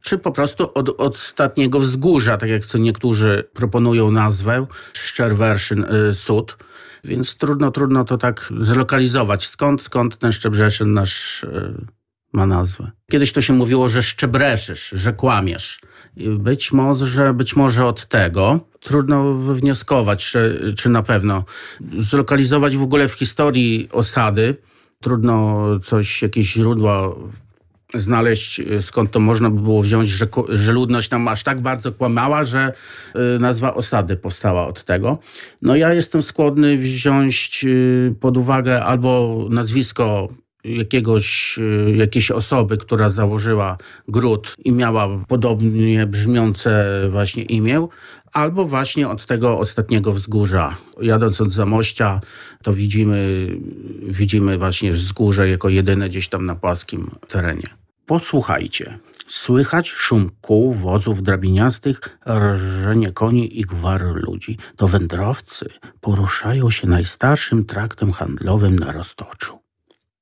[0.00, 6.56] czy po prostu od, od ostatniego wzgórza, tak jak co niektórzy proponują nazwę, Szczerwerszyn Sud.
[7.04, 9.46] Więc trudno, trudno to tak zlokalizować.
[9.46, 11.74] Skąd, skąd ten Szczebrzeszyn nasz e,
[12.32, 12.90] ma nazwę?
[13.10, 15.80] Kiedyś to się mówiło, że szczebreszysz, że kłamiesz.
[16.38, 21.44] Być może, być może od tego trudno wywnioskować, czy, czy na pewno.
[21.98, 24.56] Zlokalizować w ogóle w historii osady
[25.00, 27.14] trudno coś, jakieś źródła
[27.94, 31.92] znaleźć, y, skąd to można by było wziąć, że, że ludność nam aż tak bardzo
[31.92, 32.72] kłamała, że
[33.36, 35.18] y, nazwa osady powstała od tego.
[35.62, 40.28] No ja jestem skłonny wziąć y, pod uwagę albo nazwisko
[40.64, 41.58] jakiegoś,
[41.94, 43.78] jakiejś osoby, która założyła
[44.08, 47.86] gród i miała podobnie brzmiące właśnie imię,
[48.34, 50.76] albo właśnie od tego ostatniego wzgórza.
[51.00, 52.20] Jadąc od Zamościa,
[52.62, 53.48] to widzimy,
[54.02, 57.83] widzimy właśnie wzgórze jako jedyne gdzieś tam na płaskim terenie.
[58.06, 58.98] Posłuchajcie.
[59.26, 64.58] Słychać szum kół, wozów drabiniastych, rżenie koni i gwar ludzi.
[64.76, 65.66] To wędrowcy
[66.00, 69.58] poruszają się najstarszym traktem handlowym na Roztoczu.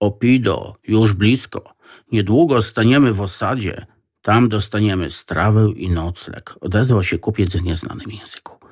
[0.00, 1.74] Opido, już blisko.
[2.12, 3.86] Niedługo staniemy w osadzie.
[4.22, 6.54] Tam dostaniemy strawę i nocleg.
[6.60, 8.62] Odezwał się kupiec w nieznanym języku.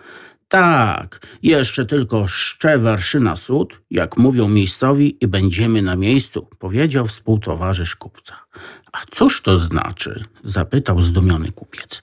[0.50, 8.36] Tak, jeszcze tylko Szczewarszyna Sud, jak mówią miejscowi i będziemy na miejscu, powiedział współtowarzysz kupca.
[8.92, 10.24] A cóż to znaczy?
[10.44, 12.02] zapytał zdumiony kupiec.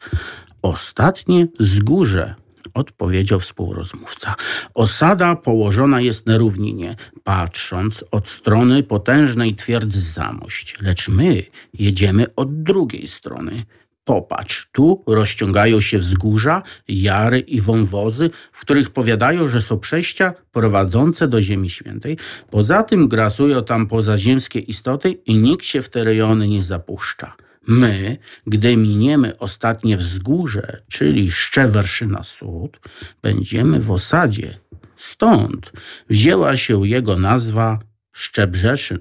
[0.62, 2.36] Ostatnie wzgórze,
[2.74, 4.36] odpowiedział współrozmówca.
[4.74, 12.64] Osada położona jest na równinie, patrząc od strony potężnej twierdzy Zamość, lecz my jedziemy od
[12.64, 13.66] drugiej strony.
[14.08, 21.28] Popatrz, tu rozciągają się wzgórza, jary i wąwozy, w których powiadają, że są przejścia prowadzące
[21.28, 22.18] do Ziemi Świętej.
[22.52, 27.36] Poza tym grasują tam pozaziemskie istoty i nikt się w te rejony nie zapuszcza.
[27.68, 32.80] My, gdy miniemy ostatnie wzgórze, czyli Szczewerszyna Sud,
[33.22, 34.60] będziemy w osadzie.
[34.98, 35.72] Stąd
[36.10, 37.80] wzięła się jego nazwa
[38.12, 39.00] Szczebrzeszyn,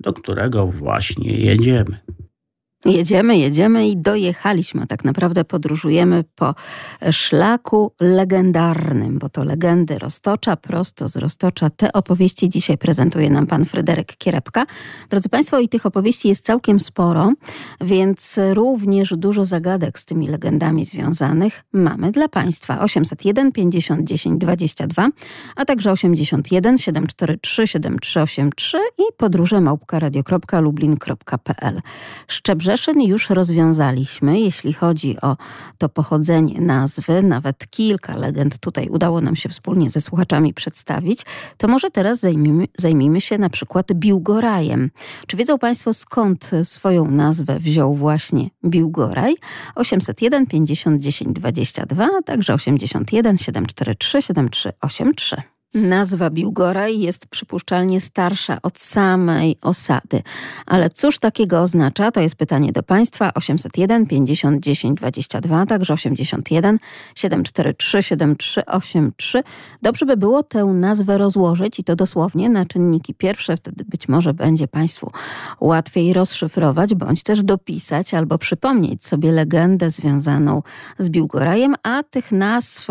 [0.00, 1.98] do którego właśnie jedziemy.
[2.84, 4.86] Jedziemy, jedziemy i dojechaliśmy.
[4.86, 6.54] Tak naprawdę podróżujemy po
[7.10, 11.70] szlaku legendarnym, bo to legendy Roztocza, prosto z Roztocza.
[11.70, 14.66] Te opowieści dzisiaj prezentuje nam pan Fryderyk Kierepka.
[15.10, 17.32] Drodzy Państwo, i tych opowieści jest całkiem sporo,
[17.80, 22.80] więc również dużo zagadek z tymi legendami związanych mamy dla Państwa.
[22.80, 25.08] 801 50 10 22,
[25.56, 31.80] a także 81 743 7383 i podróże małpka radio.lublin.pl.
[32.28, 35.36] Szczebrze Krzeszyn już rozwiązaliśmy, jeśli chodzi o
[35.78, 41.22] to pochodzenie nazwy, nawet kilka legend tutaj udało nam się wspólnie ze słuchaczami przedstawić,
[41.56, 44.90] to może teraz zajmijmy, zajmijmy się na przykład Biłgorajem.
[45.26, 49.36] Czy wiedzą Państwo skąd swoją nazwę wziął właśnie Biłgoraj?
[49.74, 55.57] 801 50 10 22, a także 81 743 7383.
[55.74, 60.22] Nazwa Biłgoraj jest przypuszczalnie starsza od samej osady.
[60.66, 62.10] Ale cóż takiego oznacza?
[62.10, 63.34] To jest pytanie do Państwa.
[63.34, 66.78] 801 50 10 22, także 81
[67.14, 69.42] 743 7383.
[69.82, 73.56] Dobrze by było tę nazwę rozłożyć i to dosłownie na czynniki pierwsze.
[73.56, 75.10] Wtedy być może będzie Państwu
[75.60, 80.62] łatwiej rozszyfrować, bądź też dopisać albo przypomnieć sobie legendę związaną
[80.98, 82.86] z Biłgorajem, a tych nazw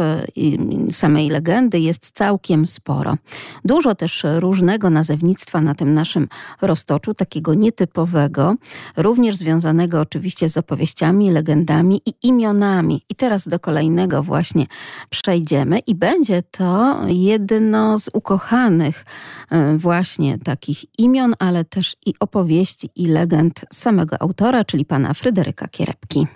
[0.91, 3.17] samej legendy jest całkiem sporo.
[3.65, 6.27] Dużo też różnego nazewnictwa na tym naszym
[6.61, 8.55] roztoczu, takiego nietypowego,
[8.97, 13.01] również związanego oczywiście z opowieściami, legendami i imionami.
[13.09, 14.65] I teraz do kolejnego właśnie
[15.09, 19.05] przejdziemy i będzie to jedno z ukochanych
[19.49, 25.67] e, właśnie takich imion, ale też i opowieści i legend samego autora, czyli pana Fryderyka
[25.67, 26.27] Kierepki.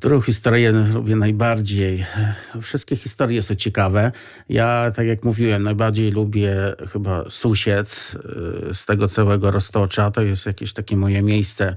[0.00, 2.06] Którą historię lubię najbardziej?
[2.62, 4.12] Wszystkie historie są ciekawe.
[4.48, 6.54] Ja, tak jak mówiłem, najbardziej lubię
[6.92, 8.16] chyba Susiec
[8.70, 10.10] y, z tego całego roztocza.
[10.10, 11.76] To jest jakieś takie moje miejsce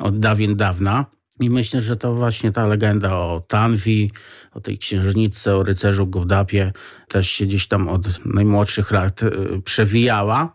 [0.00, 1.06] od dawien dawna.
[1.40, 4.10] I myślę, że to właśnie ta legenda o Tanwi,
[4.52, 6.72] o tej księżniczce, o rycerzu Gołdapie
[7.08, 9.30] też się gdzieś tam od najmłodszych lat y,
[9.64, 10.54] przewijała.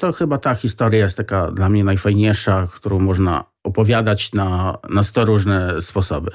[0.00, 5.24] To chyba ta historia jest taka dla mnie najfajniejsza, którą można opowiadać na, na sto
[5.24, 6.30] różne sposoby.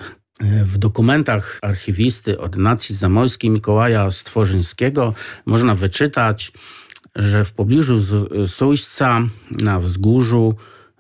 [0.64, 5.14] W dokumentach archiwisty Ordynacji Zamojskiej Mikołaja Stworzyńskiego
[5.46, 6.52] można wyczytać,
[7.16, 8.00] że w pobliżu
[8.48, 10.56] Sujśca na wzgórzu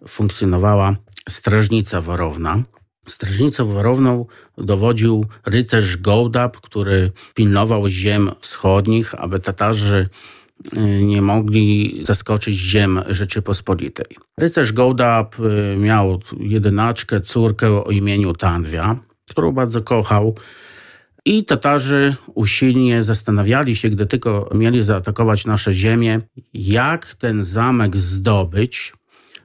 [0.08, 0.96] funkcjonowała
[1.30, 2.64] strażnica warowna.
[3.08, 4.26] Strażnicą warowną
[4.58, 10.08] dowodził rycerz Gołdap, który pilnował ziem wschodnich, aby Tatarzy
[11.02, 14.18] nie mogli zaskoczyć ziem Rzeczypospolitej.
[14.38, 18.96] Rycerz Gołdap y, miał jedynaczkę, córkę o imieniu Tanwia,
[19.30, 20.36] którą bardzo kochał.
[21.26, 26.20] I Tatarzy usilnie zastanawiali się, gdy tylko mieli zaatakować nasze ziemię,
[26.54, 28.94] jak ten zamek zdobyć,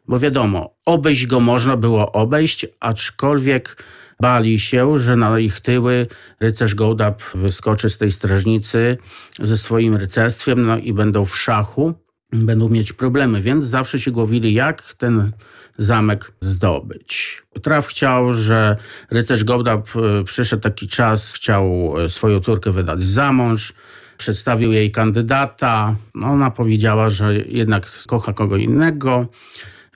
[0.08, 3.82] bo wiadomo, obejść go można było obejść, aczkolwiek
[4.20, 6.06] bali się, że na ich tyły
[6.40, 8.98] rycerz Gołdap wyskoczy z tej strażnicy
[9.38, 11.94] ze swoim rycerstwem no i będą w szachu,
[12.32, 15.32] będą mieć problemy, więc zawsze się głowili, jak ten
[15.78, 17.42] zamek zdobyć.
[17.62, 18.76] Traf chciał, że
[19.10, 23.74] rycerz Gołdap e, przyszedł taki czas, chciał e, swoją córkę wydać za mąż,
[24.18, 25.96] przedstawił jej kandydata.
[26.22, 29.26] Ona powiedziała, że jednak kocha kogo innego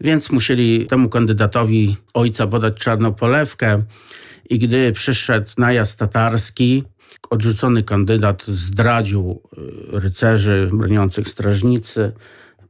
[0.00, 3.82] więc musieli temu kandydatowi ojca podać czarną polewkę.
[4.50, 6.84] I gdy przyszedł najazd tatarski,
[7.30, 12.12] odrzucony kandydat zdradził y, rycerzy broniących strażnicy,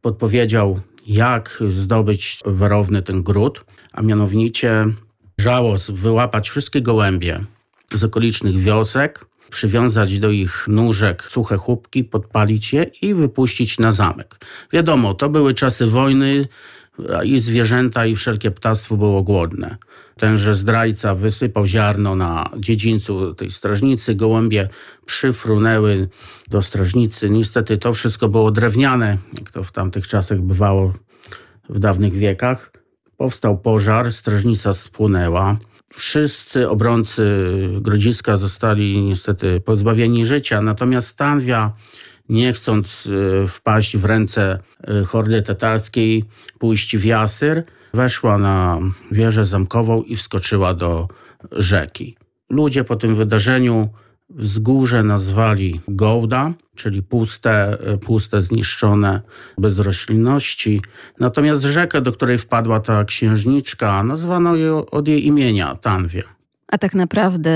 [0.00, 4.84] podpowiedział, jak zdobyć warowny ten gród, a mianowicie
[5.38, 7.44] żałos wyłapać wszystkie gołębie
[7.94, 14.36] z okolicznych wiosek, przywiązać do ich nóżek suche chłopki, podpalić je i wypuścić na zamek.
[14.72, 16.46] Wiadomo, to były czasy wojny,
[17.24, 19.76] i zwierzęta i wszelkie ptactwo było głodne.
[20.16, 24.68] Tenże zdrajca wysypał ziarno na dziedzińcu tej strażnicy, gołębie
[25.06, 26.08] przyfrunęły
[26.48, 27.30] do strażnicy.
[27.30, 30.92] Niestety to wszystko było drewniane, jak to w tamtych czasach bywało
[31.68, 32.72] w dawnych wiekach.
[33.16, 35.56] Powstał pożar, strażnica spłonęła.
[35.94, 37.48] Wszyscy obrońcy
[37.80, 41.72] grodziska zostali niestety pozbawieni życia, natomiast Tanwia
[42.28, 43.08] nie chcąc
[43.42, 46.24] e, wpaść w ręce e, hordy tatarskiej,
[46.58, 47.64] pójść w Jasyr,
[47.94, 48.78] weszła na
[49.12, 51.08] wieżę zamkową i wskoczyła do
[51.52, 52.16] rzeki.
[52.50, 53.88] Ludzie po tym wydarzeniu
[54.30, 59.22] wzgórze nazwali Gołda, czyli puste, e, puste, zniszczone,
[59.58, 60.80] bez roślinności.
[61.20, 66.22] Natomiast rzekę, do której wpadła ta księżniczka, nazwano ją od jej imienia Tanwie.
[66.74, 67.50] A tak naprawdę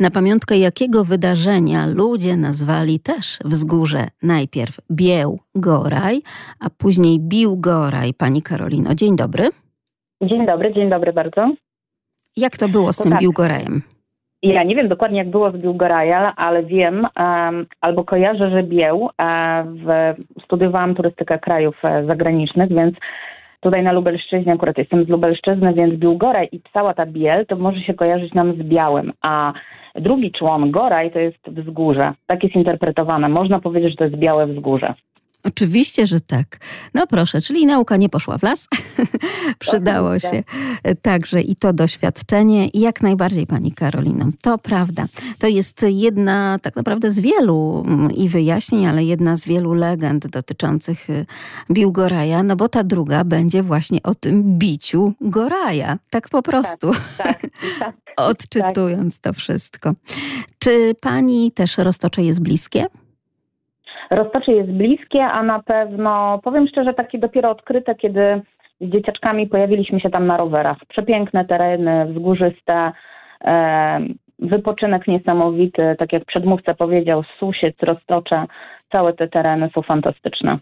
[0.00, 6.16] na pamiątkę jakiego wydarzenia ludzie nazwali też wzgórze najpierw Bieł Goraj,
[6.64, 8.14] a później Bił Goraj.
[8.18, 9.44] Pani Karolino, dzień dobry.
[10.22, 11.52] Dzień dobry, dzień dobry bardzo.
[12.36, 13.20] Jak to było z to tym tak.
[13.20, 13.82] Biłgorajem?
[14.42, 19.00] Ja nie wiem dokładnie, jak było z Biłgoraja, ale wiem um, albo kojarzę, że Bieł,
[19.00, 19.10] um,
[19.76, 22.94] w, studiowałam turystykę krajów e, zagranicznych, więc
[23.60, 27.80] Tutaj na Lubelszczyźnie, akurat jestem z Lubelszczyzny, więc Biłgoraj i cała ta biel to może
[27.80, 29.52] się kojarzyć nam z białym, a
[29.94, 32.12] drugi człon Goraj to jest wzgórze.
[32.26, 33.28] Tak jest interpretowane.
[33.28, 34.94] Można powiedzieć, że to jest białe wzgórze.
[35.46, 36.58] Oczywiście, że tak.
[36.94, 38.68] No proszę, czyli nauka nie poszła w las.
[39.58, 40.42] Przydało się
[41.02, 42.68] także i to doświadczenie.
[42.68, 45.06] I jak najbardziej, pani Karolino, to prawda.
[45.38, 50.26] To jest jedna tak naprawdę z wielu mm, i wyjaśnień, ale jedna z wielu legend
[50.26, 51.26] dotyczących y,
[51.70, 55.98] bił Goraja, no bo ta druga będzie właśnie o tym biciu Goraja.
[56.10, 56.92] Tak po prostu.
[57.18, 57.96] Tak, tak, tak.
[58.16, 59.92] Odczytując to wszystko.
[60.58, 62.86] Czy pani też Roztocze jest bliskie?
[64.10, 68.42] Roztocze jest bliskie, a na pewno, powiem szczerze, takie dopiero odkryte, kiedy
[68.80, 70.78] z dzieciaczkami pojawiliśmy się tam na rowerach.
[70.88, 72.92] Przepiękne tereny, wzgórzyste,
[73.44, 74.00] e,
[74.38, 78.44] wypoczynek niesamowity, tak jak przedmówca powiedział, Susiec, Roztocze,
[78.92, 80.58] całe te tereny są fantastyczne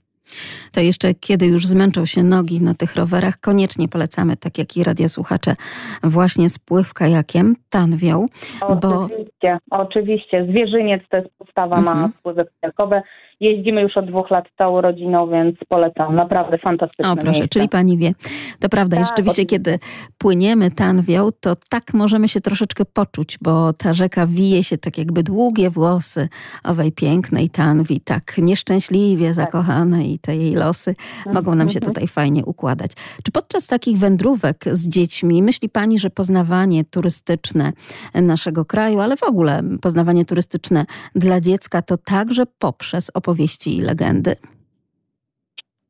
[0.75, 4.85] to jeszcze kiedy już zmęczą się nogi na tych rowerach, koniecznie polecamy, tak jak i
[4.85, 5.55] radiosłuchacze,
[6.03, 8.27] właśnie spływ kajakiem, tanwią.
[8.61, 9.77] Oczywiście, bo...
[9.77, 10.47] oczywiście.
[10.51, 11.99] Zwierzyniec to jest podstawa, mhm.
[11.99, 13.03] ma spływy kajakowe.
[13.41, 16.15] Jeździmy już od dwóch lat całą rodziną, więc polecam.
[16.15, 17.49] Naprawdę fantastyczne O proszę, miejsce.
[17.49, 18.13] czyli pani wie.
[18.61, 19.73] To prawda, tak, rzeczywiście oczywiście.
[19.73, 19.79] kiedy
[20.19, 25.23] płyniemy tanwią, to tak możemy się troszeczkę poczuć, bo ta rzeka wije się tak jakby
[25.23, 26.29] długie włosy
[26.65, 29.35] owej pięknej tanwi, tak nieszczęśliwie tak.
[29.35, 30.95] zakochanej i te jej losy
[31.33, 31.95] mogą nam się mhm.
[31.95, 32.93] tutaj fajnie układać.
[33.23, 37.73] Czy podczas takich wędrówek z dziećmi myśli pani, że poznawanie turystyczne
[38.15, 44.37] naszego kraju, ale w ogóle poznawanie turystyczne dla dziecka to także poprzez opowieści i legendy?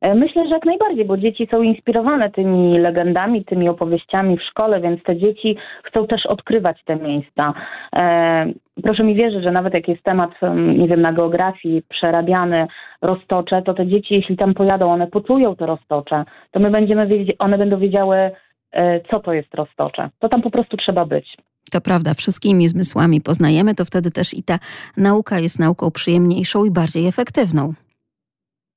[0.05, 4.81] E, myślę, że jak najbardziej, bo dzieci są inspirowane tymi legendami, tymi opowieściami w szkole,
[4.81, 7.55] więc te dzieci chcą też odkrywać te miejsca.
[7.97, 8.47] E,
[8.83, 10.31] proszę mi wierzyć, że nawet jak jest temat,
[10.79, 12.67] nie wiem, na geografii przerabiany
[13.03, 17.37] roztocze, to te dzieci, jeśli tam pojadą, one poczują te roztocze, to my będziemy wiedzieć,
[17.39, 18.17] one będą wiedziały,
[18.73, 20.11] e, co to jest roztocze.
[20.19, 21.37] To tam po prostu trzeba być.
[21.73, 24.59] To prawda, wszystkimi zmysłami poznajemy, to wtedy też i ta
[24.97, 27.75] nauka jest nauką przyjemniejszą i bardziej efektywną.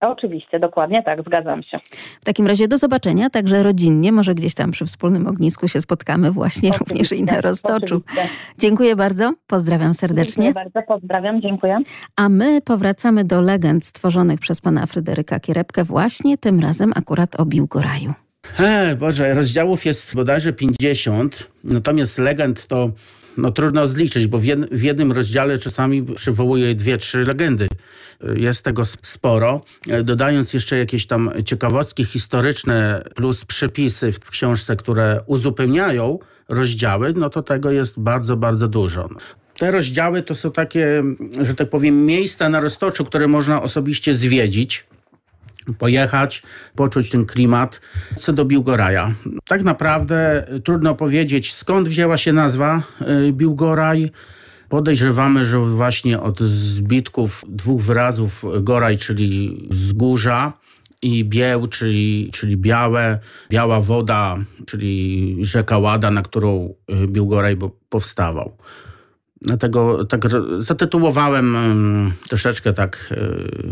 [0.01, 1.79] Oczywiście, dokładnie tak, zgadzam się.
[2.21, 6.31] W takim razie do zobaczenia, także rodzinnie, może gdzieś tam przy wspólnym ognisku się spotkamy
[6.31, 8.01] właśnie oczywiście, również i na Roztoczu.
[8.05, 8.29] Oczywiście.
[8.57, 10.43] Dziękuję bardzo, pozdrawiam serdecznie.
[10.43, 11.75] Dziękuję bardzo, pozdrawiam, dziękuję.
[12.15, 17.45] A my powracamy do legend stworzonych przez pana Fryderyka Kierepkę właśnie tym razem akurat o
[17.45, 18.13] Biłgoraju.
[18.43, 22.89] He, Boże, rozdziałów jest bodajże 50, natomiast legend to
[23.37, 27.67] no, trudno zliczyć, bo w, jed, w jednym rozdziale czasami przywołuje dwie, trzy legendy.
[28.35, 29.61] Jest tego sporo.
[30.03, 36.19] Dodając jeszcze jakieś tam ciekawostki historyczne plus przepisy w książce, które uzupełniają
[36.49, 39.09] rozdziały, no to tego jest bardzo, bardzo dużo.
[39.57, 41.03] Te rozdziały to są takie,
[41.41, 44.85] że tak powiem, miejsca na roztoczu, które można osobiście zwiedzić
[45.77, 46.43] pojechać,
[46.75, 47.81] poczuć ten klimat.
[48.15, 49.11] Co do Biłgoraja.
[49.47, 52.81] Tak naprawdę trudno powiedzieć, skąd wzięła się nazwa
[53.27, 54.11] y, Biłgoraj.
[54.69, 60.53] Podejrzewamy, że właśnie od zbitków dwóch wyrazów goraj, czyli wzgórza,
[61.01, 67.57] i bieł, czyli, czyli białe, biała woda, czyli rzeka Łada, na którą y, Biłgoraj
[67.89, 68.57] powstawał.
[69.41, 70.21] Dlatego tak
[70.57, 71.57] zatytułowałem
[72.29, 73.17] troszeczkę tak, e,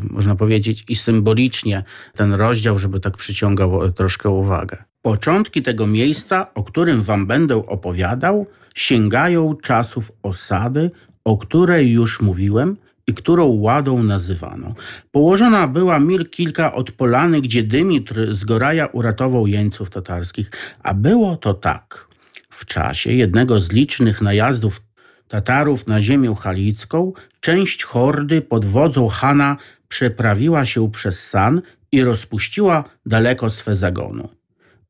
[0.09, 1.83] można powiedzieć, i symbolicznie
[2.15, 4.77] ten rozdział, żeby tak przyciągał troszkę uwagę.
[5.01, 10.91] Początki tego miejsca, o którym wam będę opowiadał, sięgają czasów osady,
[11.23, 14.75] o której już mówiłem i którą ładą nazywano.
[15.11, 20.51] Położona była mil kilka od polany, gdzie Dymitr z Goraja uratował jeńców tatarskich,
[20.83, 22.07] a było to tak.
[22.49, 24.81] W czasie jednego z licznych najazdów
[25.27, 29.57] Tatarów na ziemię halicką, część hordy pod wodzą Hana
[29.87, 31.61] przeprawiła się przez San
[31.91, 34.29] i rozpuściła daleko swe zagonu.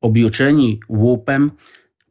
[0.01, 1.51] Objuczeni łupem,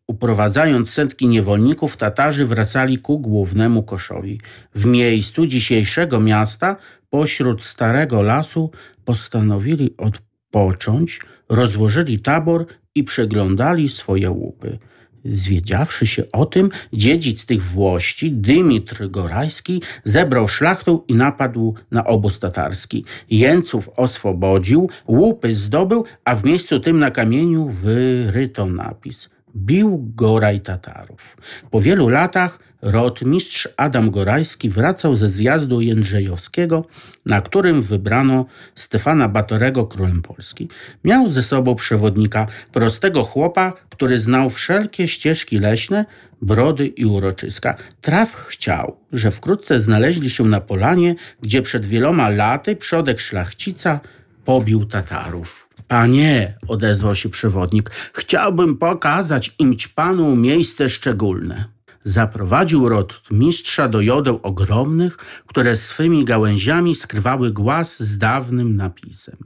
[0.07, 4.41] uprowadzając setki niewolników, Tatarzy wracali ku głównemu koszowi.
[4.75, 6.77] W miejscu dzisiejszego miasta,
[7.11, 8.71] pośród starego lasu,
[9.05, 14.79] postanowili odpocząć, rozłożyli tabor i przeglądali swoje łupy.
[15.25, 22.39] Zwiedziawszy się o tym, dziedzic tych włości, Dymitr Gorajski, zebrał szlachtę i napadł na obóz
[22.39, 23.05] tatarski.
[23.31, 31.37] Jeńców oswobodził, łupy zdobył, a w miejscu tym na kamieniu wyryto napis bił Goraj Tatarów.
[31.71, 36.85] Po wielu latach rotmistrz Adam Gorajski wracał ze zjazdu Jędrzejowskiego,
[37.27, 40.69] na którym wybrano Stefana Batorego królem Polski.
[41.05, 46.05] Miał ze sobą przewodnika, prostego chłopa, który znał wszelkie ścieżki leśne,
[46.43, 47.77] brody i uroczyska.
[48.01, 54.01] Traf chciał, że wkrótce znaleźli się na polanie, gdzie przed wieloma laty przodek szlachcica
[54.45, 55.69] pobił Tatarów.
[55.89, 61.74] Panie, odezwał się przewodnik, chciałbym pokazać im panu miejsce szczególne.
[62.05, 62.89] Zaprowadził
[63.31, 69.37] mistrza do jodeł ogromnych, które swymi gałęziami skrywały głaz z dawnym napisem.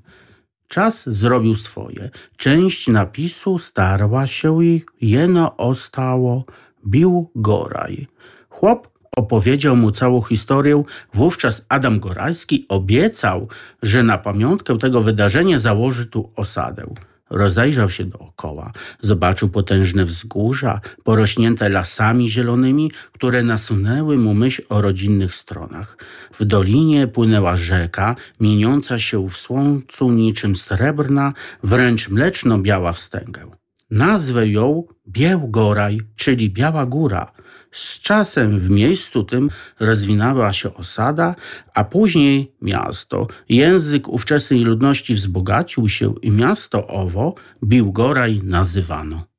[0.68, 2.10] Czas zrobił swoje.
[2.36, 6.44] Część napisu starła się i jeno ostało,
[6.86, 8.06] bił Goraj.
[8.48, 10.82] Chłop opowiedział mu całą historię.
[11.14, 13.48] Wówczas Adam Goralski obiecał,
[13.82, 16.94] że na pamiątkę tego wydarzenia założy tu osadę.
[17.30, 18.72] Rozejrzał się dookoła,
[19.02, 25.96] zobaczył potężne wzgórza, porośnięte lasami zielonymi, które nasunęły mu myśl o rodzinnych stronach.
[26.38, 33.50] W dolinie płynęła rzeka, mieniąca się w słońcu niczym srebrna, wręcz mleczno-biała wstęgę.
[33.90, 37.32] Nazwę ją Biełgoraj, czyli Biała Góra–
[37.72, 39.50] z czasem w miejscu tym
[39.80, 41.34] rozwinęła się osada,
[41.74, 43.26] a później miasto.
[43.48, 49.37] Język ówczesnej ludności wzbogacił się i miasto owo Biłgoraj nazywano.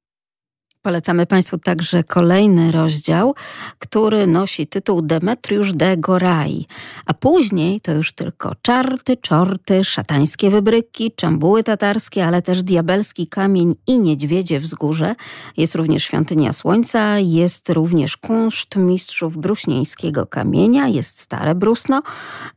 [0.90, 3.36] Polecamy Państwu także kolejny rozdział,
[3.80, 6.66] który nosi tytuł Demetriusz de Gorai,
[7.06, 13.76] a później to już tylko czarty, czorty, szatańskie wybryki, czambuły tatarskie, ale też diabelski kamień
[13.88, 15.16] i niedźwiedzie wzgórze.
[15.58, 22.02] Jest również świątynia słońca, jest również kunszt mistrzów bruśnieńskiego kamienia, jest stare brusno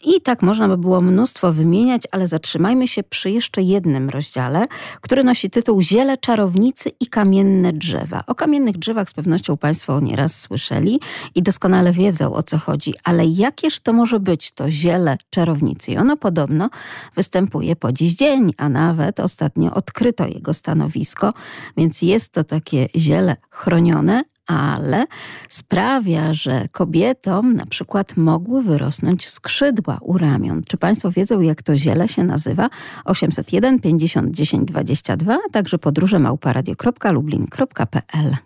[0.05, 4.67] i tak można by było mnóstwo wymieniać, ale zatrzymajmy się przy jeszcze jednym rozdziale,
[5.01, 8.22] który nosi tytuł Ziele czarownicy i kamienne drzewa.
[8.27, 11.01] O kamiennych drzewach z pewnością Państwo nieraz słyszeli
[11.35, 15.93] i doskonale wiedzą o co chodzi, ale jakież to może być to ziele czarownicy?
[15.93, 16.71] I ono podobno
[17.15, 21.33] występuje po dziś dzień, a nawet ostatnio odkryto jego stanowisko,
[21.77, 25.07] więc jest to takie ziele chronione, ale
[25.49, 30.63] sprawia, że kobietom na przykład mogły wyrosnąć skrzydła u ramion.
[30.69, 32.71] Czy Państwo wiedzą, jak to ziele się nazywa?
[33.05, 38.37] 801 50 10 22, a także podróże małparadio.lublin.pl.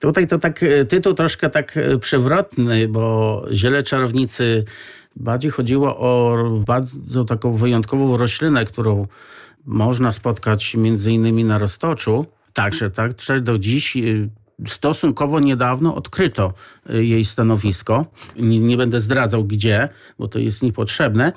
[0.00, 4.64] Tutaj to tak e, tytuł troszkę tak e, przewrotny, bo ziele czarownicy
[5.16, 6.36] bardziej chodziło o
[6.66, 9.06] bardzo taką wyjątkową roślinę, którą
[9.66, 12.26] można spotkać między innymi na Roztoczu.
[12.52, 14.00] Także tak, do dziś e,
[14.66, 16.54] stosunkowo niedawno odkryto
[16.90, 18.06] y, jej stanowisko.
[18.36, 19.88] Nie, nie, będę zdradzał gdzie,
[20.18, 21.32] bo to jest niepotrzebne,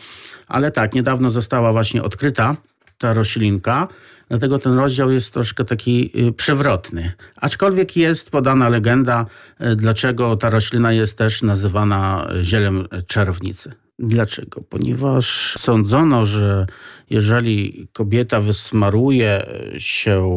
[0.48, 2.56] ale tak, niedawno została właśnie odkryta
[2.98, 3.88] ta roślinka.
[4.30, 7.12] Dlatego ten rozdział jest troszkę taki y, przewrotny.
[7.36, 9.26] Aczkolwiek jest podana legenda,
[9.62, 13.89] y, dlaczego ta roślina jest też nazywana zielem czarownicy.
[14.00, 14.62] Dlaczego?
[14.70, 16.68] Ponieważ sądzono, że
[17.10, 19.46] jeżeli kobieta wysmaruje
[19.78, 20.28] się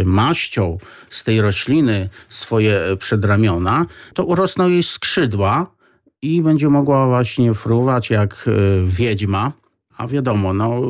[0.00, 0.78] y, maścią
[1.10, 5.66] z tej rośliny swoje przedramiona, to urosną jej skrzydła
[6.22, 8.52] i będzie mogła właśnie fruwać jak y,
[8.86, 9.52] wiedźma.
[9.96, 10.80] A wiadomo, no,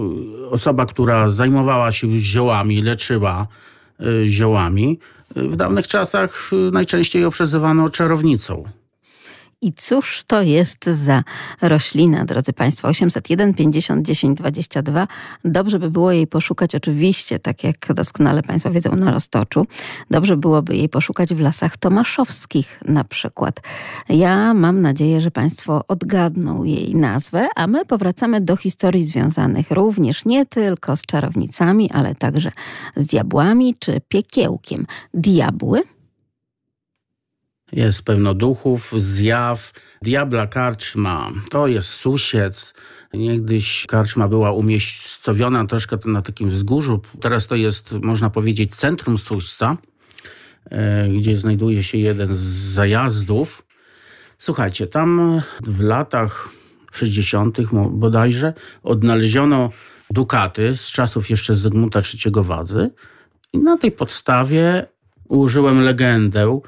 [0.51, 3.47] osoba, która zajmowała się ziołami, leczyła
[4.01, 4.99] y, ziołami,
[5.37, 8.65] w dawnych czasach najczęściej ją przezywano czarownicą.
[9.63, 11.23] I cóż to jest za
[11.61, 12.89] roślina, drodzy Państwo?
[12.89, 15.09] 801 50 10 22.
[15.45, 19.67] Dobrze by było jej poszukać, oczywiście, tak jak doskonale Państwo wiedzą, na Roztoczu.
[20.11, 23.61] Dobrze byłoby jej poszukać w lasach tomaszowskich na przykład.
[24.09, 30.25] Ja mam nadzieję, że Państwo odgadną jej nazwę, a my powracamy do historii związanych również
[30.25, 32.53] nie tylko z czarownicami, ale także
[32.97, 34.87] z diabłami czy piekiełkiem.
[35.15, 35.83] Diabły
[37.73, 39.73] jest pełno duchów, zjaw.
[40.03, 42.75] Diabla Karczma to jest Susiec.
[43.15, 47.01] Niegdyś Karczma była umiejscowiona troszkę na takim wzgórzu.
[47.21, 49.77] Teraz to jest, można powiedzieć, centrum Suśca,
[50.71, 52.41] e, gdzie znajduje się jeden z
[52.75, 53.65] zajazdów.
[54.39, 56.49] Słuchajcie, tam w latach
[56.93, 57.59] 60.
[57.91, 59.71] bodajże odnaleziono
[60.11, 62.91] dukaty z czasów jeszcze Zygmunta III Wadzy
[63.53, 64.87] i na tej podstawie
[65.29, 66.61] użyłem legendę,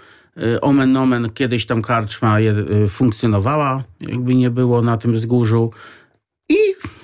[0.61, 5.71] omen omen, kiedyś tam karczma y, funkcjonowała, jakby nie było na tym wzgórzu.
[6.49, 6.57] I,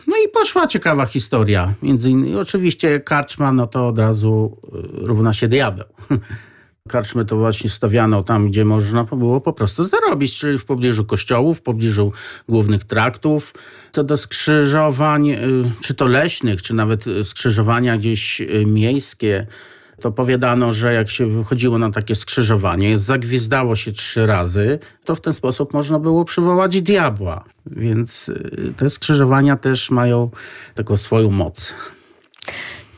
[0.07, 1.75] no i poszła ciekawa historia.
[1.83, 5.87] Między innymi, oczywiście karczma, no to od razu y, równa się diabeł.
[6.89, 11.59] Karczmy to właśnie stawiano tam, gdzie można było po prostu zarobić, czyli w pobliżu kościołów,
[11.59, 12.13] w pobliżu
[12.49, 13.55] głównych traktów.
[13.93, 15.37] Co do skrzyżowań,
[15.81, 19.47] czy to leśnych, czy nawet skrzyżowania gdzieś miejskie,
[20.01, 25.21] to powiadano, że jak się wychodziło na takie skrzyżowanie, zagwizdało się trzy razy, to w
[25.21, 27.45] ten sposób można było przywołać diabła.
[27.67, 30.31] Więc y, te skrzyżowania też mają
[30.75, 31.75] taką swoją moc.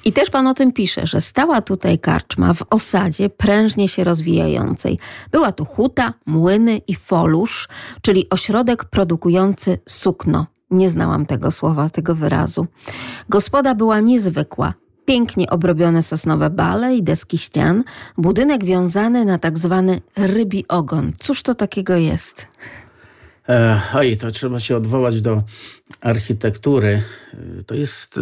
[0.05, 4.99] I też pan o tym pisze, że stała tutaj karczma w osadzie prężnie się rozwijającej.
[5.31, 7.69] Była tu huta, młyny i folusz,
[8.03, 10.47] czyli ośrodek produkujący sukno.
[10.71, 12.67] Nie znałam tego słowa, tego wyrazu.
[13.29, 14.75] Gospoda była niezwykła
[15.05, 17.85] pięknie obrobione sosnowe bale i deski ścian,
[18.19, 21.13] budynek wiązany na tak zwany rybi ogon.
[21.19, 22.47] Cóż to takiego jest?
[23.49, 25.43] E, oj, to trzeba się odwołać do
[26.01, 27.03] architektury.
[27.35, 28.19] E, to jest,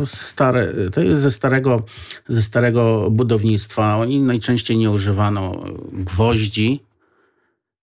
[0.00, 1.82] e, stare, to jest ze, starego,
[2.28, 3.96] ze starego budownictwa.
[3.96, 6.80] Oni najczęściej nie używano gwoździ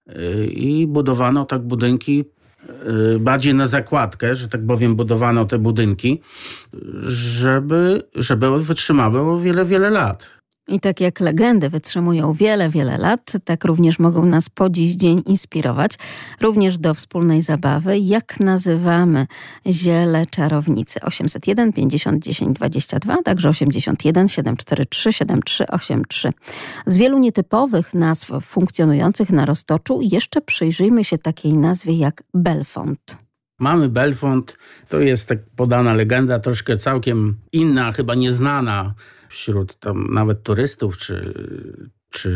[0.08, 2.26] e, i budowano tak budynki
[3.20, 6.22] bardziej na zakładkę, że tak powiem, budowano te budynki,
[7.02, 10.37] żeby, żeby wytrzymały o wiele, wiele lat.
[10.68, 15.24] I tak jak legendy wytrzymują wiele, wiele lat, tak również mogą nas po dziś dzień
[15.26, 15.92] inspirować,
[16.42, 17.98] również do wspólnej zabawy.
[17.98, 19.28] Jak nazywamy
[19.68, 21.02] ziele czarownicy?
[21.02, 26.32] 801 50 10 22, także 81 743 7383.
[26.86, 33.18] Z wielu nietypowych nazw funkcjonujących na Roztoczu jeszcze przyjrzyjmy się takiej nazwie jak Belfont.
[33.60, 34.58] Mamy Belfont,
[34.90, 38.94] to jest tak podana legenda, troszkę całkiem inna, chyba nieznana
[39.30, 41.34] wśród tam nawet turystów czy,
[42.10, 42.30] czy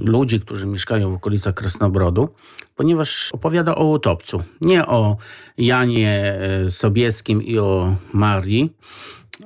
[0.00, 2.28] ludzi, którzy mieszkają w okolicach Krasnobrodu,
[2.76, 4.42] ponieważ opowiada o utopcu.
[4.60, 5.16] Nie o
[5.58, 8.72] Janie e, Sobieskim i o Marii,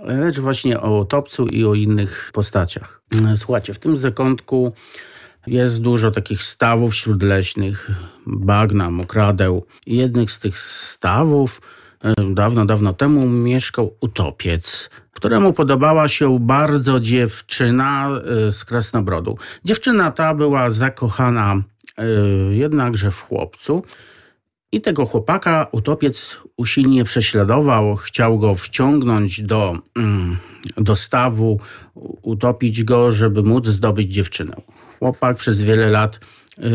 [0.05, 3.03] lecz właśnie o utopcu i o innych postaciach.
[3.33, 4.73] E, słuchajcie, w tym zakątku
[5.47, 7.91] jest dużo takich stawów śródleśnych,
[8.27, 9.67] bagna, mokradeł.
[9.87, 11.61] Jednych z tych stawów
[12.35, 18.11] dawno, dawno temu mieszkał utopiec, któremu podobała się bardzo dziewczyna
[18.51, 19.39] z Krasnobrodu.
[19.65, 21.63] Dziewczyna ta była zakochana
[22.51, 23.83] jednakże w chłopcu.
[24.73, 30.37] I tego chłopaka utopiec usilnie prześladował, chciał go wciągnąć do, mm,
[30.77, 31.61] do stawu,
[32.23, 34.57] utopić go, żeby móc zdobyć dziewczynę.
[34.99, 36.21] Chłopak przez wiele lat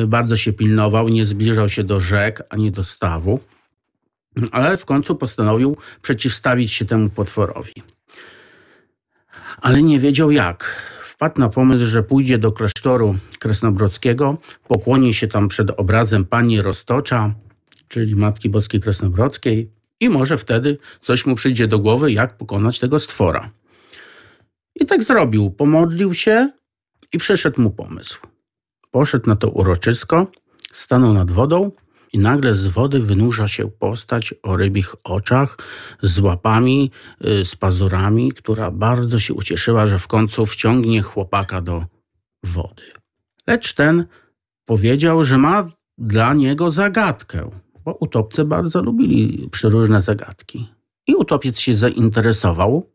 [0.08, 3.40] bardzo się pilnował, nie zbliżał się do rzek ani do stawu,
[4.52, 7.74] ale w końcu postanowił przeciwstawić się temu potworowi.
[9.62, 10.82] Ale nie wiedział jak.
[11.04, 17.34] Wpadł na pomysł, że pójdzie do klasztoru kresnobrodzkiego, pokłoni się tam przed obrazem pani Roztocza,
[17.88, 23.00] czyli Matki Boskiej Kresnobrodzkiej i może wtedy coś mu przyjdzie do głowy, jak pokonać tego
[23.00, 23.52] stwora.
[24.76, 25.52] I tak zrobił.
[25.52, 26.50] Pomodlił się
[27.14, 28.20] i przyszedł mu pomysł.
[28.92, 30.28] Poszedł na to uroczysko,
[30.72, 31.72] stanął nad wodą
[32.14, 35.58] i nagle z wody wynurza się postać o rybich oczach,
[36.02, 36.92] z łapami,
[37.26, 41.86] y, z pazurami, która bardzo się ucieszyła, że w końcu wciągnie chłopaka do
[42.44, 42.84] wody.
[43.48, 44.06] Lecz ten
[44.66, 47.50] powiedział, że ma dla niego zagadkę
[47.86, 50.68] bo utopcy bardzo lubili przeróżne zagadki.
[51.08, 52.90] I utopiec się zainteresował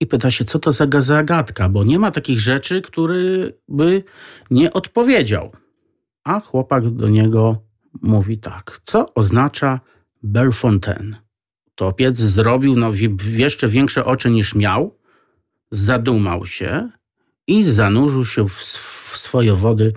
[0.00, 4.04] i pyta się, co to za zagadka, bo nie ma takich rzeczy, który by
[4.50, 5.52] nie odpowiedział.
[6.24, 7.56] A chłopak do niego
[8.02, 9.80] mówi tak, co oznacza
[10.22, 11.16] Bellefontaine?
[11.66, 12.92] Utopiec zrobił no,
[13.32, 14.98] jeszcze większe oczy niż miał,
[15.70, 16.90] zadumał się
[17.46, 19.92] i zanurzył się w, w swoje wody.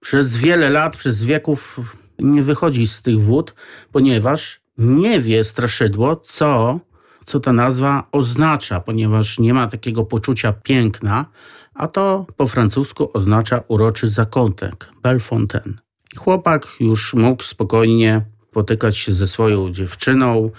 [0.00, 1.80] Przez wiele lat, przez wieków
[2.18, 3.54] nie wychodzi z tych wód,
[3.92, 6.80] ponieważ nie wie straszydło, co,
[7.26, 11.26] co ta nazwa oznacza, ponieważ nie ma takiego poczucia piękna,
[11.74, 15.87] a to po francusku oznacza uroczy zakątek, Bellefontaine.
[16.16, 20.50] Chłopak już mógł spokojnie potykać się ze swoją dziewczyną.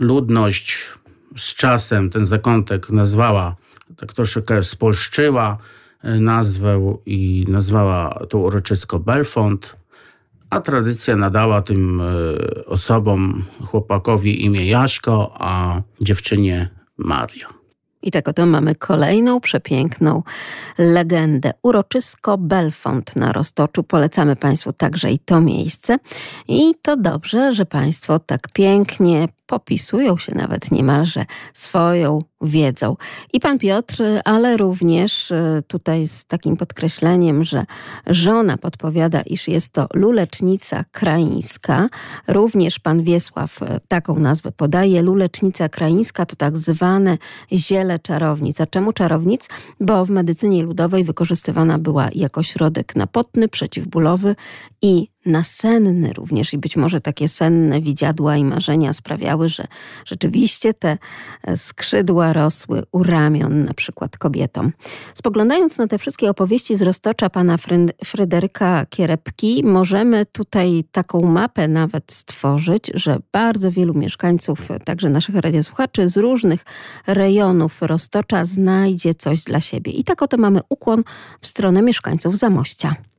[0.00, 0.88] Ludność
[1.36, 3.56] z czasem ten zakątek nazwała,
[3.96, 5.58] tak troszeczkę spolszczyła
[6.02, 9.76] e, nazwę i nazwała to uroczysko Belfont
[10.52, 12.04] a tradycja nadała tym e,
[12.66, 17.61] osobom, chłopakowi imię Jaśko, a dziewczynie Maria.
[18.02, 20.22] I tak oto mamy kolejną przepiękną
[20.78, 21.52] legendę.
[21.62, 23.82] Uroczysko Belfont na Roztoczu.
[23.82, 25.98] Polecamy Państwu także i to miejsce.
[26.48, 31.24] I to dobrze, że Państwo tak pięknie popisują się nawet niemalże
[31.54, 32.96] swoją wiedzą.
[33.32, 37.64] I pan Piotr, ale również y, tutaj z takim podkreśleniem, że
[38.06, 41.88] żona podpowiada, iż jest to lulecznica kraińska.
[42.28, 45.02] Również pan Wiesław y, taką nazwę podaje.
[45.02, 47.18] Lulecznica kraińska to tak zwane
[47.52, 48.60] ziele czarownic.
[48.60, 49.48] A czemu czarownic?
[49.80, 54.34] Bo w medycynie ludowej wykorzystywana była jako środek napotny, przeciwbólowy
[54.82, 59.64] i nasenny również i być może takie senne widziadła i marzenia sprawiały, że
[60.04, 60.98] rzeczywiście te
[61.42, 64.72] e, skrzydła rosły u ramion na przykład kobietom.
[65.14, 67.56] Spoglądając na te wszystkie opowieści z roztocza pana
[68.04, 76.08] Fryderyka Kierepki, możemy tutaj taką mapę nawet stworzyć, że bardzo wielu mieszkańców, także naszych radiosłuchaczy
[76.08, 76.64] z różnych
[77.06, 79.92] rejonów roztocza znajdzie coś dla siebie.
[79.92, 81.04] I tak oto mamy ukłon
[81.40, 83.11] w stronę mieszkańców Zamościa.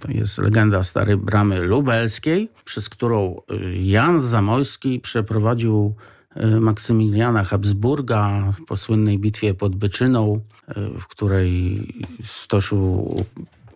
[0.00, 5.94] To jest legenda Starej Bramy Lubelskiej, przez którą y, Jan Zamojski przeprowadził
[6.36, 11.88] y, Maksymiliana Habsburga po słynnej bitwie pod Byczyną, y, w której
[12.24, 13.24] stoczył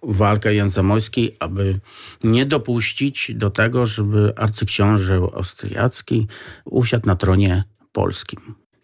[0.02, 1.80] walkę Jan Zamojski, aby
[2.24, 6.26] nie dopuścić do tego, żeby arcyksiąże austriacki
[6.64, 8.40] usiadł na tronie polskim.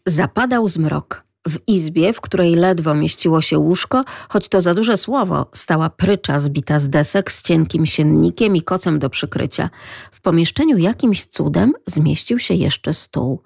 [0.07, 1.27] Zapadał zmrok.
[1.49, 6.38] W izbie, w której ledwo mieściło się łóżko, choć to za duże słowo, stała prycza
[6.38, 9.70] zbita z desek z cienkim siennikiem i kocem do przykrycia.
[10.12, 13.42] W pomieszczeniu jakimś cudem zmieścił się jeszcze stół.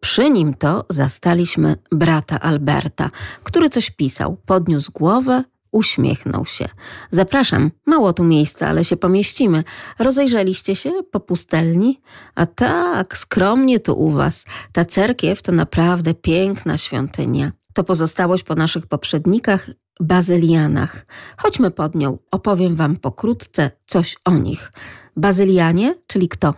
[0.00, 3.10] Przy nim to zastaliśmy brata Alberta,
[3.42, 4.36] który coś pisał.
[4.46, 5.44] Podniósł głowę,
[5.76, 6.68] Uśmiechnął się.
[7.10, 9.64] Zapraszam, mało tu miejsca, ale się pomieścimy.
[9.98, 12.00] Rozejrzeliście się po pustelni?
[12.34, 14.44] A tak, skromnie tu u was.
[14.72, 17.52] Ta cerkiew to naprawdę piękna świątynia.
[17.74, 19.70] To pozostałość po naszych poprzednikach,
[20.00, 21.06] bazylianach.
[21.36, 24.72] Chodźmy pod nią, opowiem wam pokrótce coś o nich.
[25.16, 26.54] Bazylianie, czyli kto?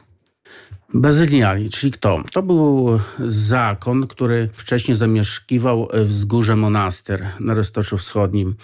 [0.95, 2.23] Bazyliani, czyli kto?
[2.33, 8.55] To był zakon, który wcześniej zamieszkiwał wzgórze monaster na Roztoczu Wschodnim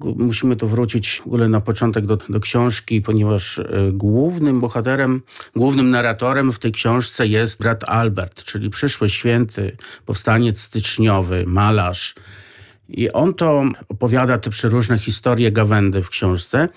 [0.00, 5.22] musimy tu wrócić w ogóle na początek do, do książki, ponieważ e, głównym bohaterem,
[5.56, 9.76] głównym narratorem w tej książce jest brat Albert, czyli przyszły święty,
[10.06, 12.14] powstaniec styczniowy, malarz.
[12.88, 16.68] I on to opowiada te przeróżne historie Gawędy w książce.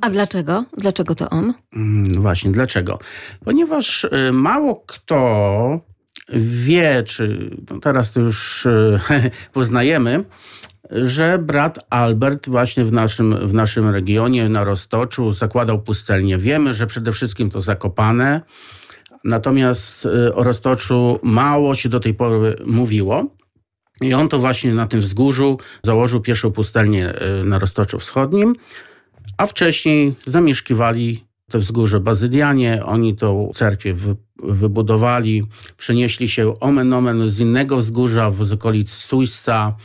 [0.00, 0.64] A dlaczego?
[0.78, 1.54] Dlaczego to on?
[1.72, 2.98] Mm, właśnie, dlaczego?
[3.44, 5.80] Ponieważ e, mało kto
[6.32, 9.00] wie, czy no teraz to już e,
[9.52, 10.24] poznajemy,
[10.90, 16.38] że brat Albert właśnie w naszym, w naszym regionie, na Roztoczu, zakładał pustelnię.
[16.38, 18.40] Wiemy, że przede wszystkim to Zakopane,
[19.24, 23.26] natomiast e, o Roztoczu mało się do tej pory mówiło.
[24.00, 28.54] I on to właśnie na tym wzgórzu założył pierwszą pustelnię e, na Roztoczu Wschodnim,
[29.38, 32.84] a wcześniej zamieszkiwali te wzgórze bazylianie.
[32.84, 33.96] Oni tą cerkiew
[34.42, 35.46] wybudowali,
[35.76, 39.76] przenieśli się omen omen z innego wzgórza z okolic Sujsca.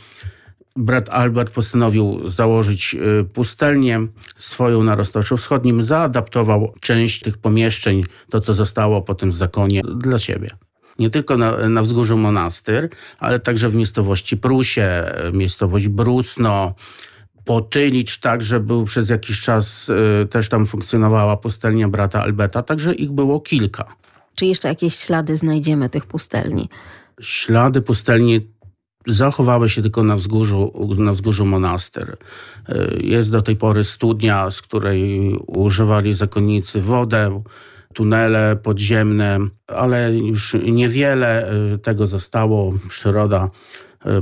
[0.76, 4.06] Brat Albert postanowił założyć y, pustelnię
[4.36, 10.18] swoją na Roztoczu Wschodnim, zaadaptował część tych pomieszczeń, to co zostało po tym zakonie, dla
[10.18, 10.48] siebie
[10.98, 12.88] nie tylko na, na wzgórzu Monastyr,
[13.18, 16.74] ale także w miejscowości Prusie, miejscowość Brusno,
[17.46, 23.10] Potylicz także był przez jakiś czas, y, też tam funkcjonowała pustelnia brata Alberta, także ich
[23.10, 23.84] było kilka.
[24.34, 26.68] Czy jeszcze jakieś ślady znajdziemy tych pustelni?
[27.20, 28.40] Ślady pustelni
[29.06, 32.16] zachowały się tylko na wzgórzu, na wzgórzu Monastyr.
[32.68, 37.42] Y, jest do tej pory studnia, z której używali zakonnicy wodę,
[37.94, 42.74] tunele podziemne, ale już niewiele y, tego zostało.
[42.88, 43.50] Przyroda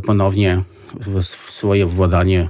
[0.07, 0.63] ponownie
[1.01, 2.49] w swoje władanie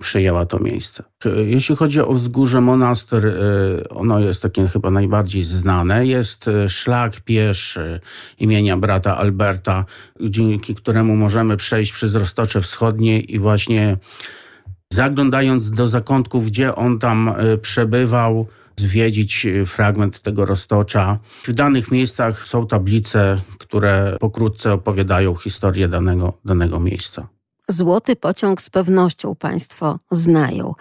[0.00, 1.04] przejęła to miejsce.
[1.46, 6.06] Jeśli chodzi o wzgórze Monastyr, y, ono jest takie chyba najbardziej znane.
[6.06, 8.00] Jest szlak pieszy
[8.38, 9.84] imienia brata Alberta,
[10.20, 13.96] dzięki któremu możemy przejść przez Roztocze Wschodnie i właśnie
[14.92, 18.46] zaglądając do zakątków, gdzie on tam przebywał,
[18.76, 21.18] zwiedzić fragment tego roztocza.
[21.44, 27.28] W danych miejscach są tablice, które pokrótce opowiadają historię danego, danego miejsca.
[27.68, 30.74] Złoty pociąg z pewnością Państwo znają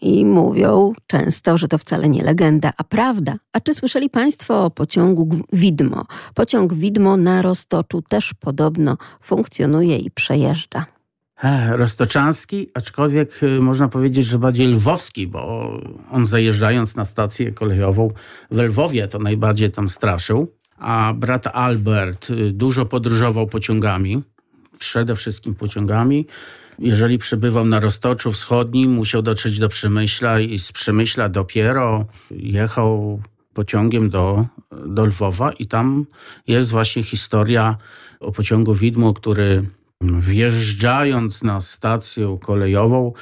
[0.00, 3.36] i mówią często, że to wcale nie legenda, a prawda.
[3.52, 6.06] A czy słyszeli Państwo o pociągu Widmo?
[6.34, 10.95] Pociąg Widmo na Roztoczu też podobno funkcjonuje i przejeżdża.
[11.70, 15.72] Roztoczanski, aczkolwiek y, można powiedzieć, że bardziej lwowski, bo
[16.10, 18.10] on zajeżdżając na stację kolejową
[18.50, 24.22] w Lwowie to najbardziej tam straszył, a brat Albert y, dużo podróżował pociągami
[24.78, 26.26] przede wszystkim pociągami.
[26.78, 33.20] Jeżeli przebywał na Roztoczu Wschodnim, musiał dotrzeć do Przemyśla i z Przemyśla dopiero jechał
[33.54, 34.46] pociągiem do,
[34.86, 36.06] do Lwowa i tam
[36.46, 37.76] jest właśnie historia
[38.20, 39.64] o pociągu Widmo, który
[40.02, 43.12] wjeżdżając na stację kolejową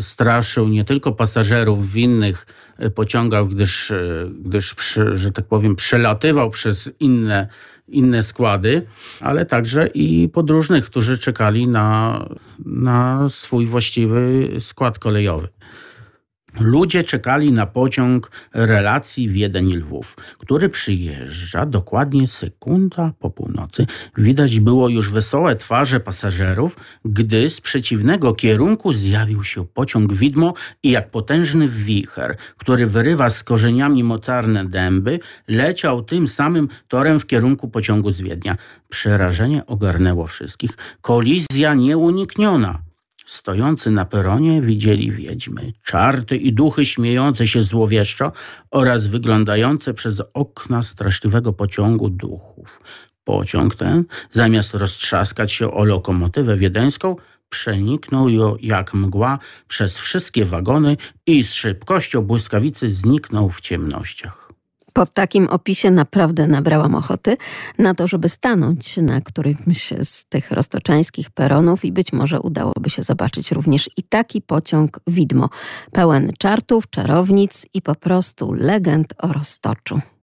[0.00, 2.46] straszył nie tylko pasażerów innych
[2.94, 3.92] pociągach, gdyż,
[4.40, 4.74] gdyż
[5.12, 7.48] że tak powiem przelatywał przez inne
[7.88, 8.86] inne składy,
[9.20, 12.18] ale także i podróżnych, którzy czekali na,
[12.66, 15.48] na swój właściwy skład kolejowy.
[16.60, 23.86] Ludzie czekali na pociąg relacji Wiedeń-Lwów, który przyjeżdża dokładnie sekunda po północy.
[24.16, 30.90] Widać było już wesołe twarze pasażerów, gdy z przeciwnego kierunku zjawił się pociąg widmo i
[30.90, 37.68] jak potężny wicher, który wyrywa z korzeniami mocarne dęby, leciał tym samym torem w kierunku
[37.68, 38.56] pociągu z Wiednia.
[38.88, 40.70] Przerażenie ogarnęło wszystkich.
[41.00, 42.83] Kolizja nieunikniona.
[43.26, 48.32] Stojący na peronie widzieli wiedźmy, czarty i duchy śmiejące się złowieszczo
[48.70, 52.80] oraz wyglądające przez okna straszliwego pociągu duchów.
[53.24, 57.16] Pociąg ten, zamiast roztrzaskać się o lokomotywę wiedeńską,
[57.48, 60.96] przeniknął ją jak mgła przez wszystkie wagony
[61.26, 64.43] i z szybkością błyskawicy zniknął w ciemnościach.
[64.96, 67.36] Po takim opisie naprawdę nabrałam ochoty
[67.78, 73.02] na to, żeby stanąć na którymś z tych roztoczańskich peronów i być może udałoby się
[73.02, 75.48] zobaczyć również i taki pociąg widmo,
[75.92, 80.00] pełen czartów, czarownic i po prostu legend o roztoczu.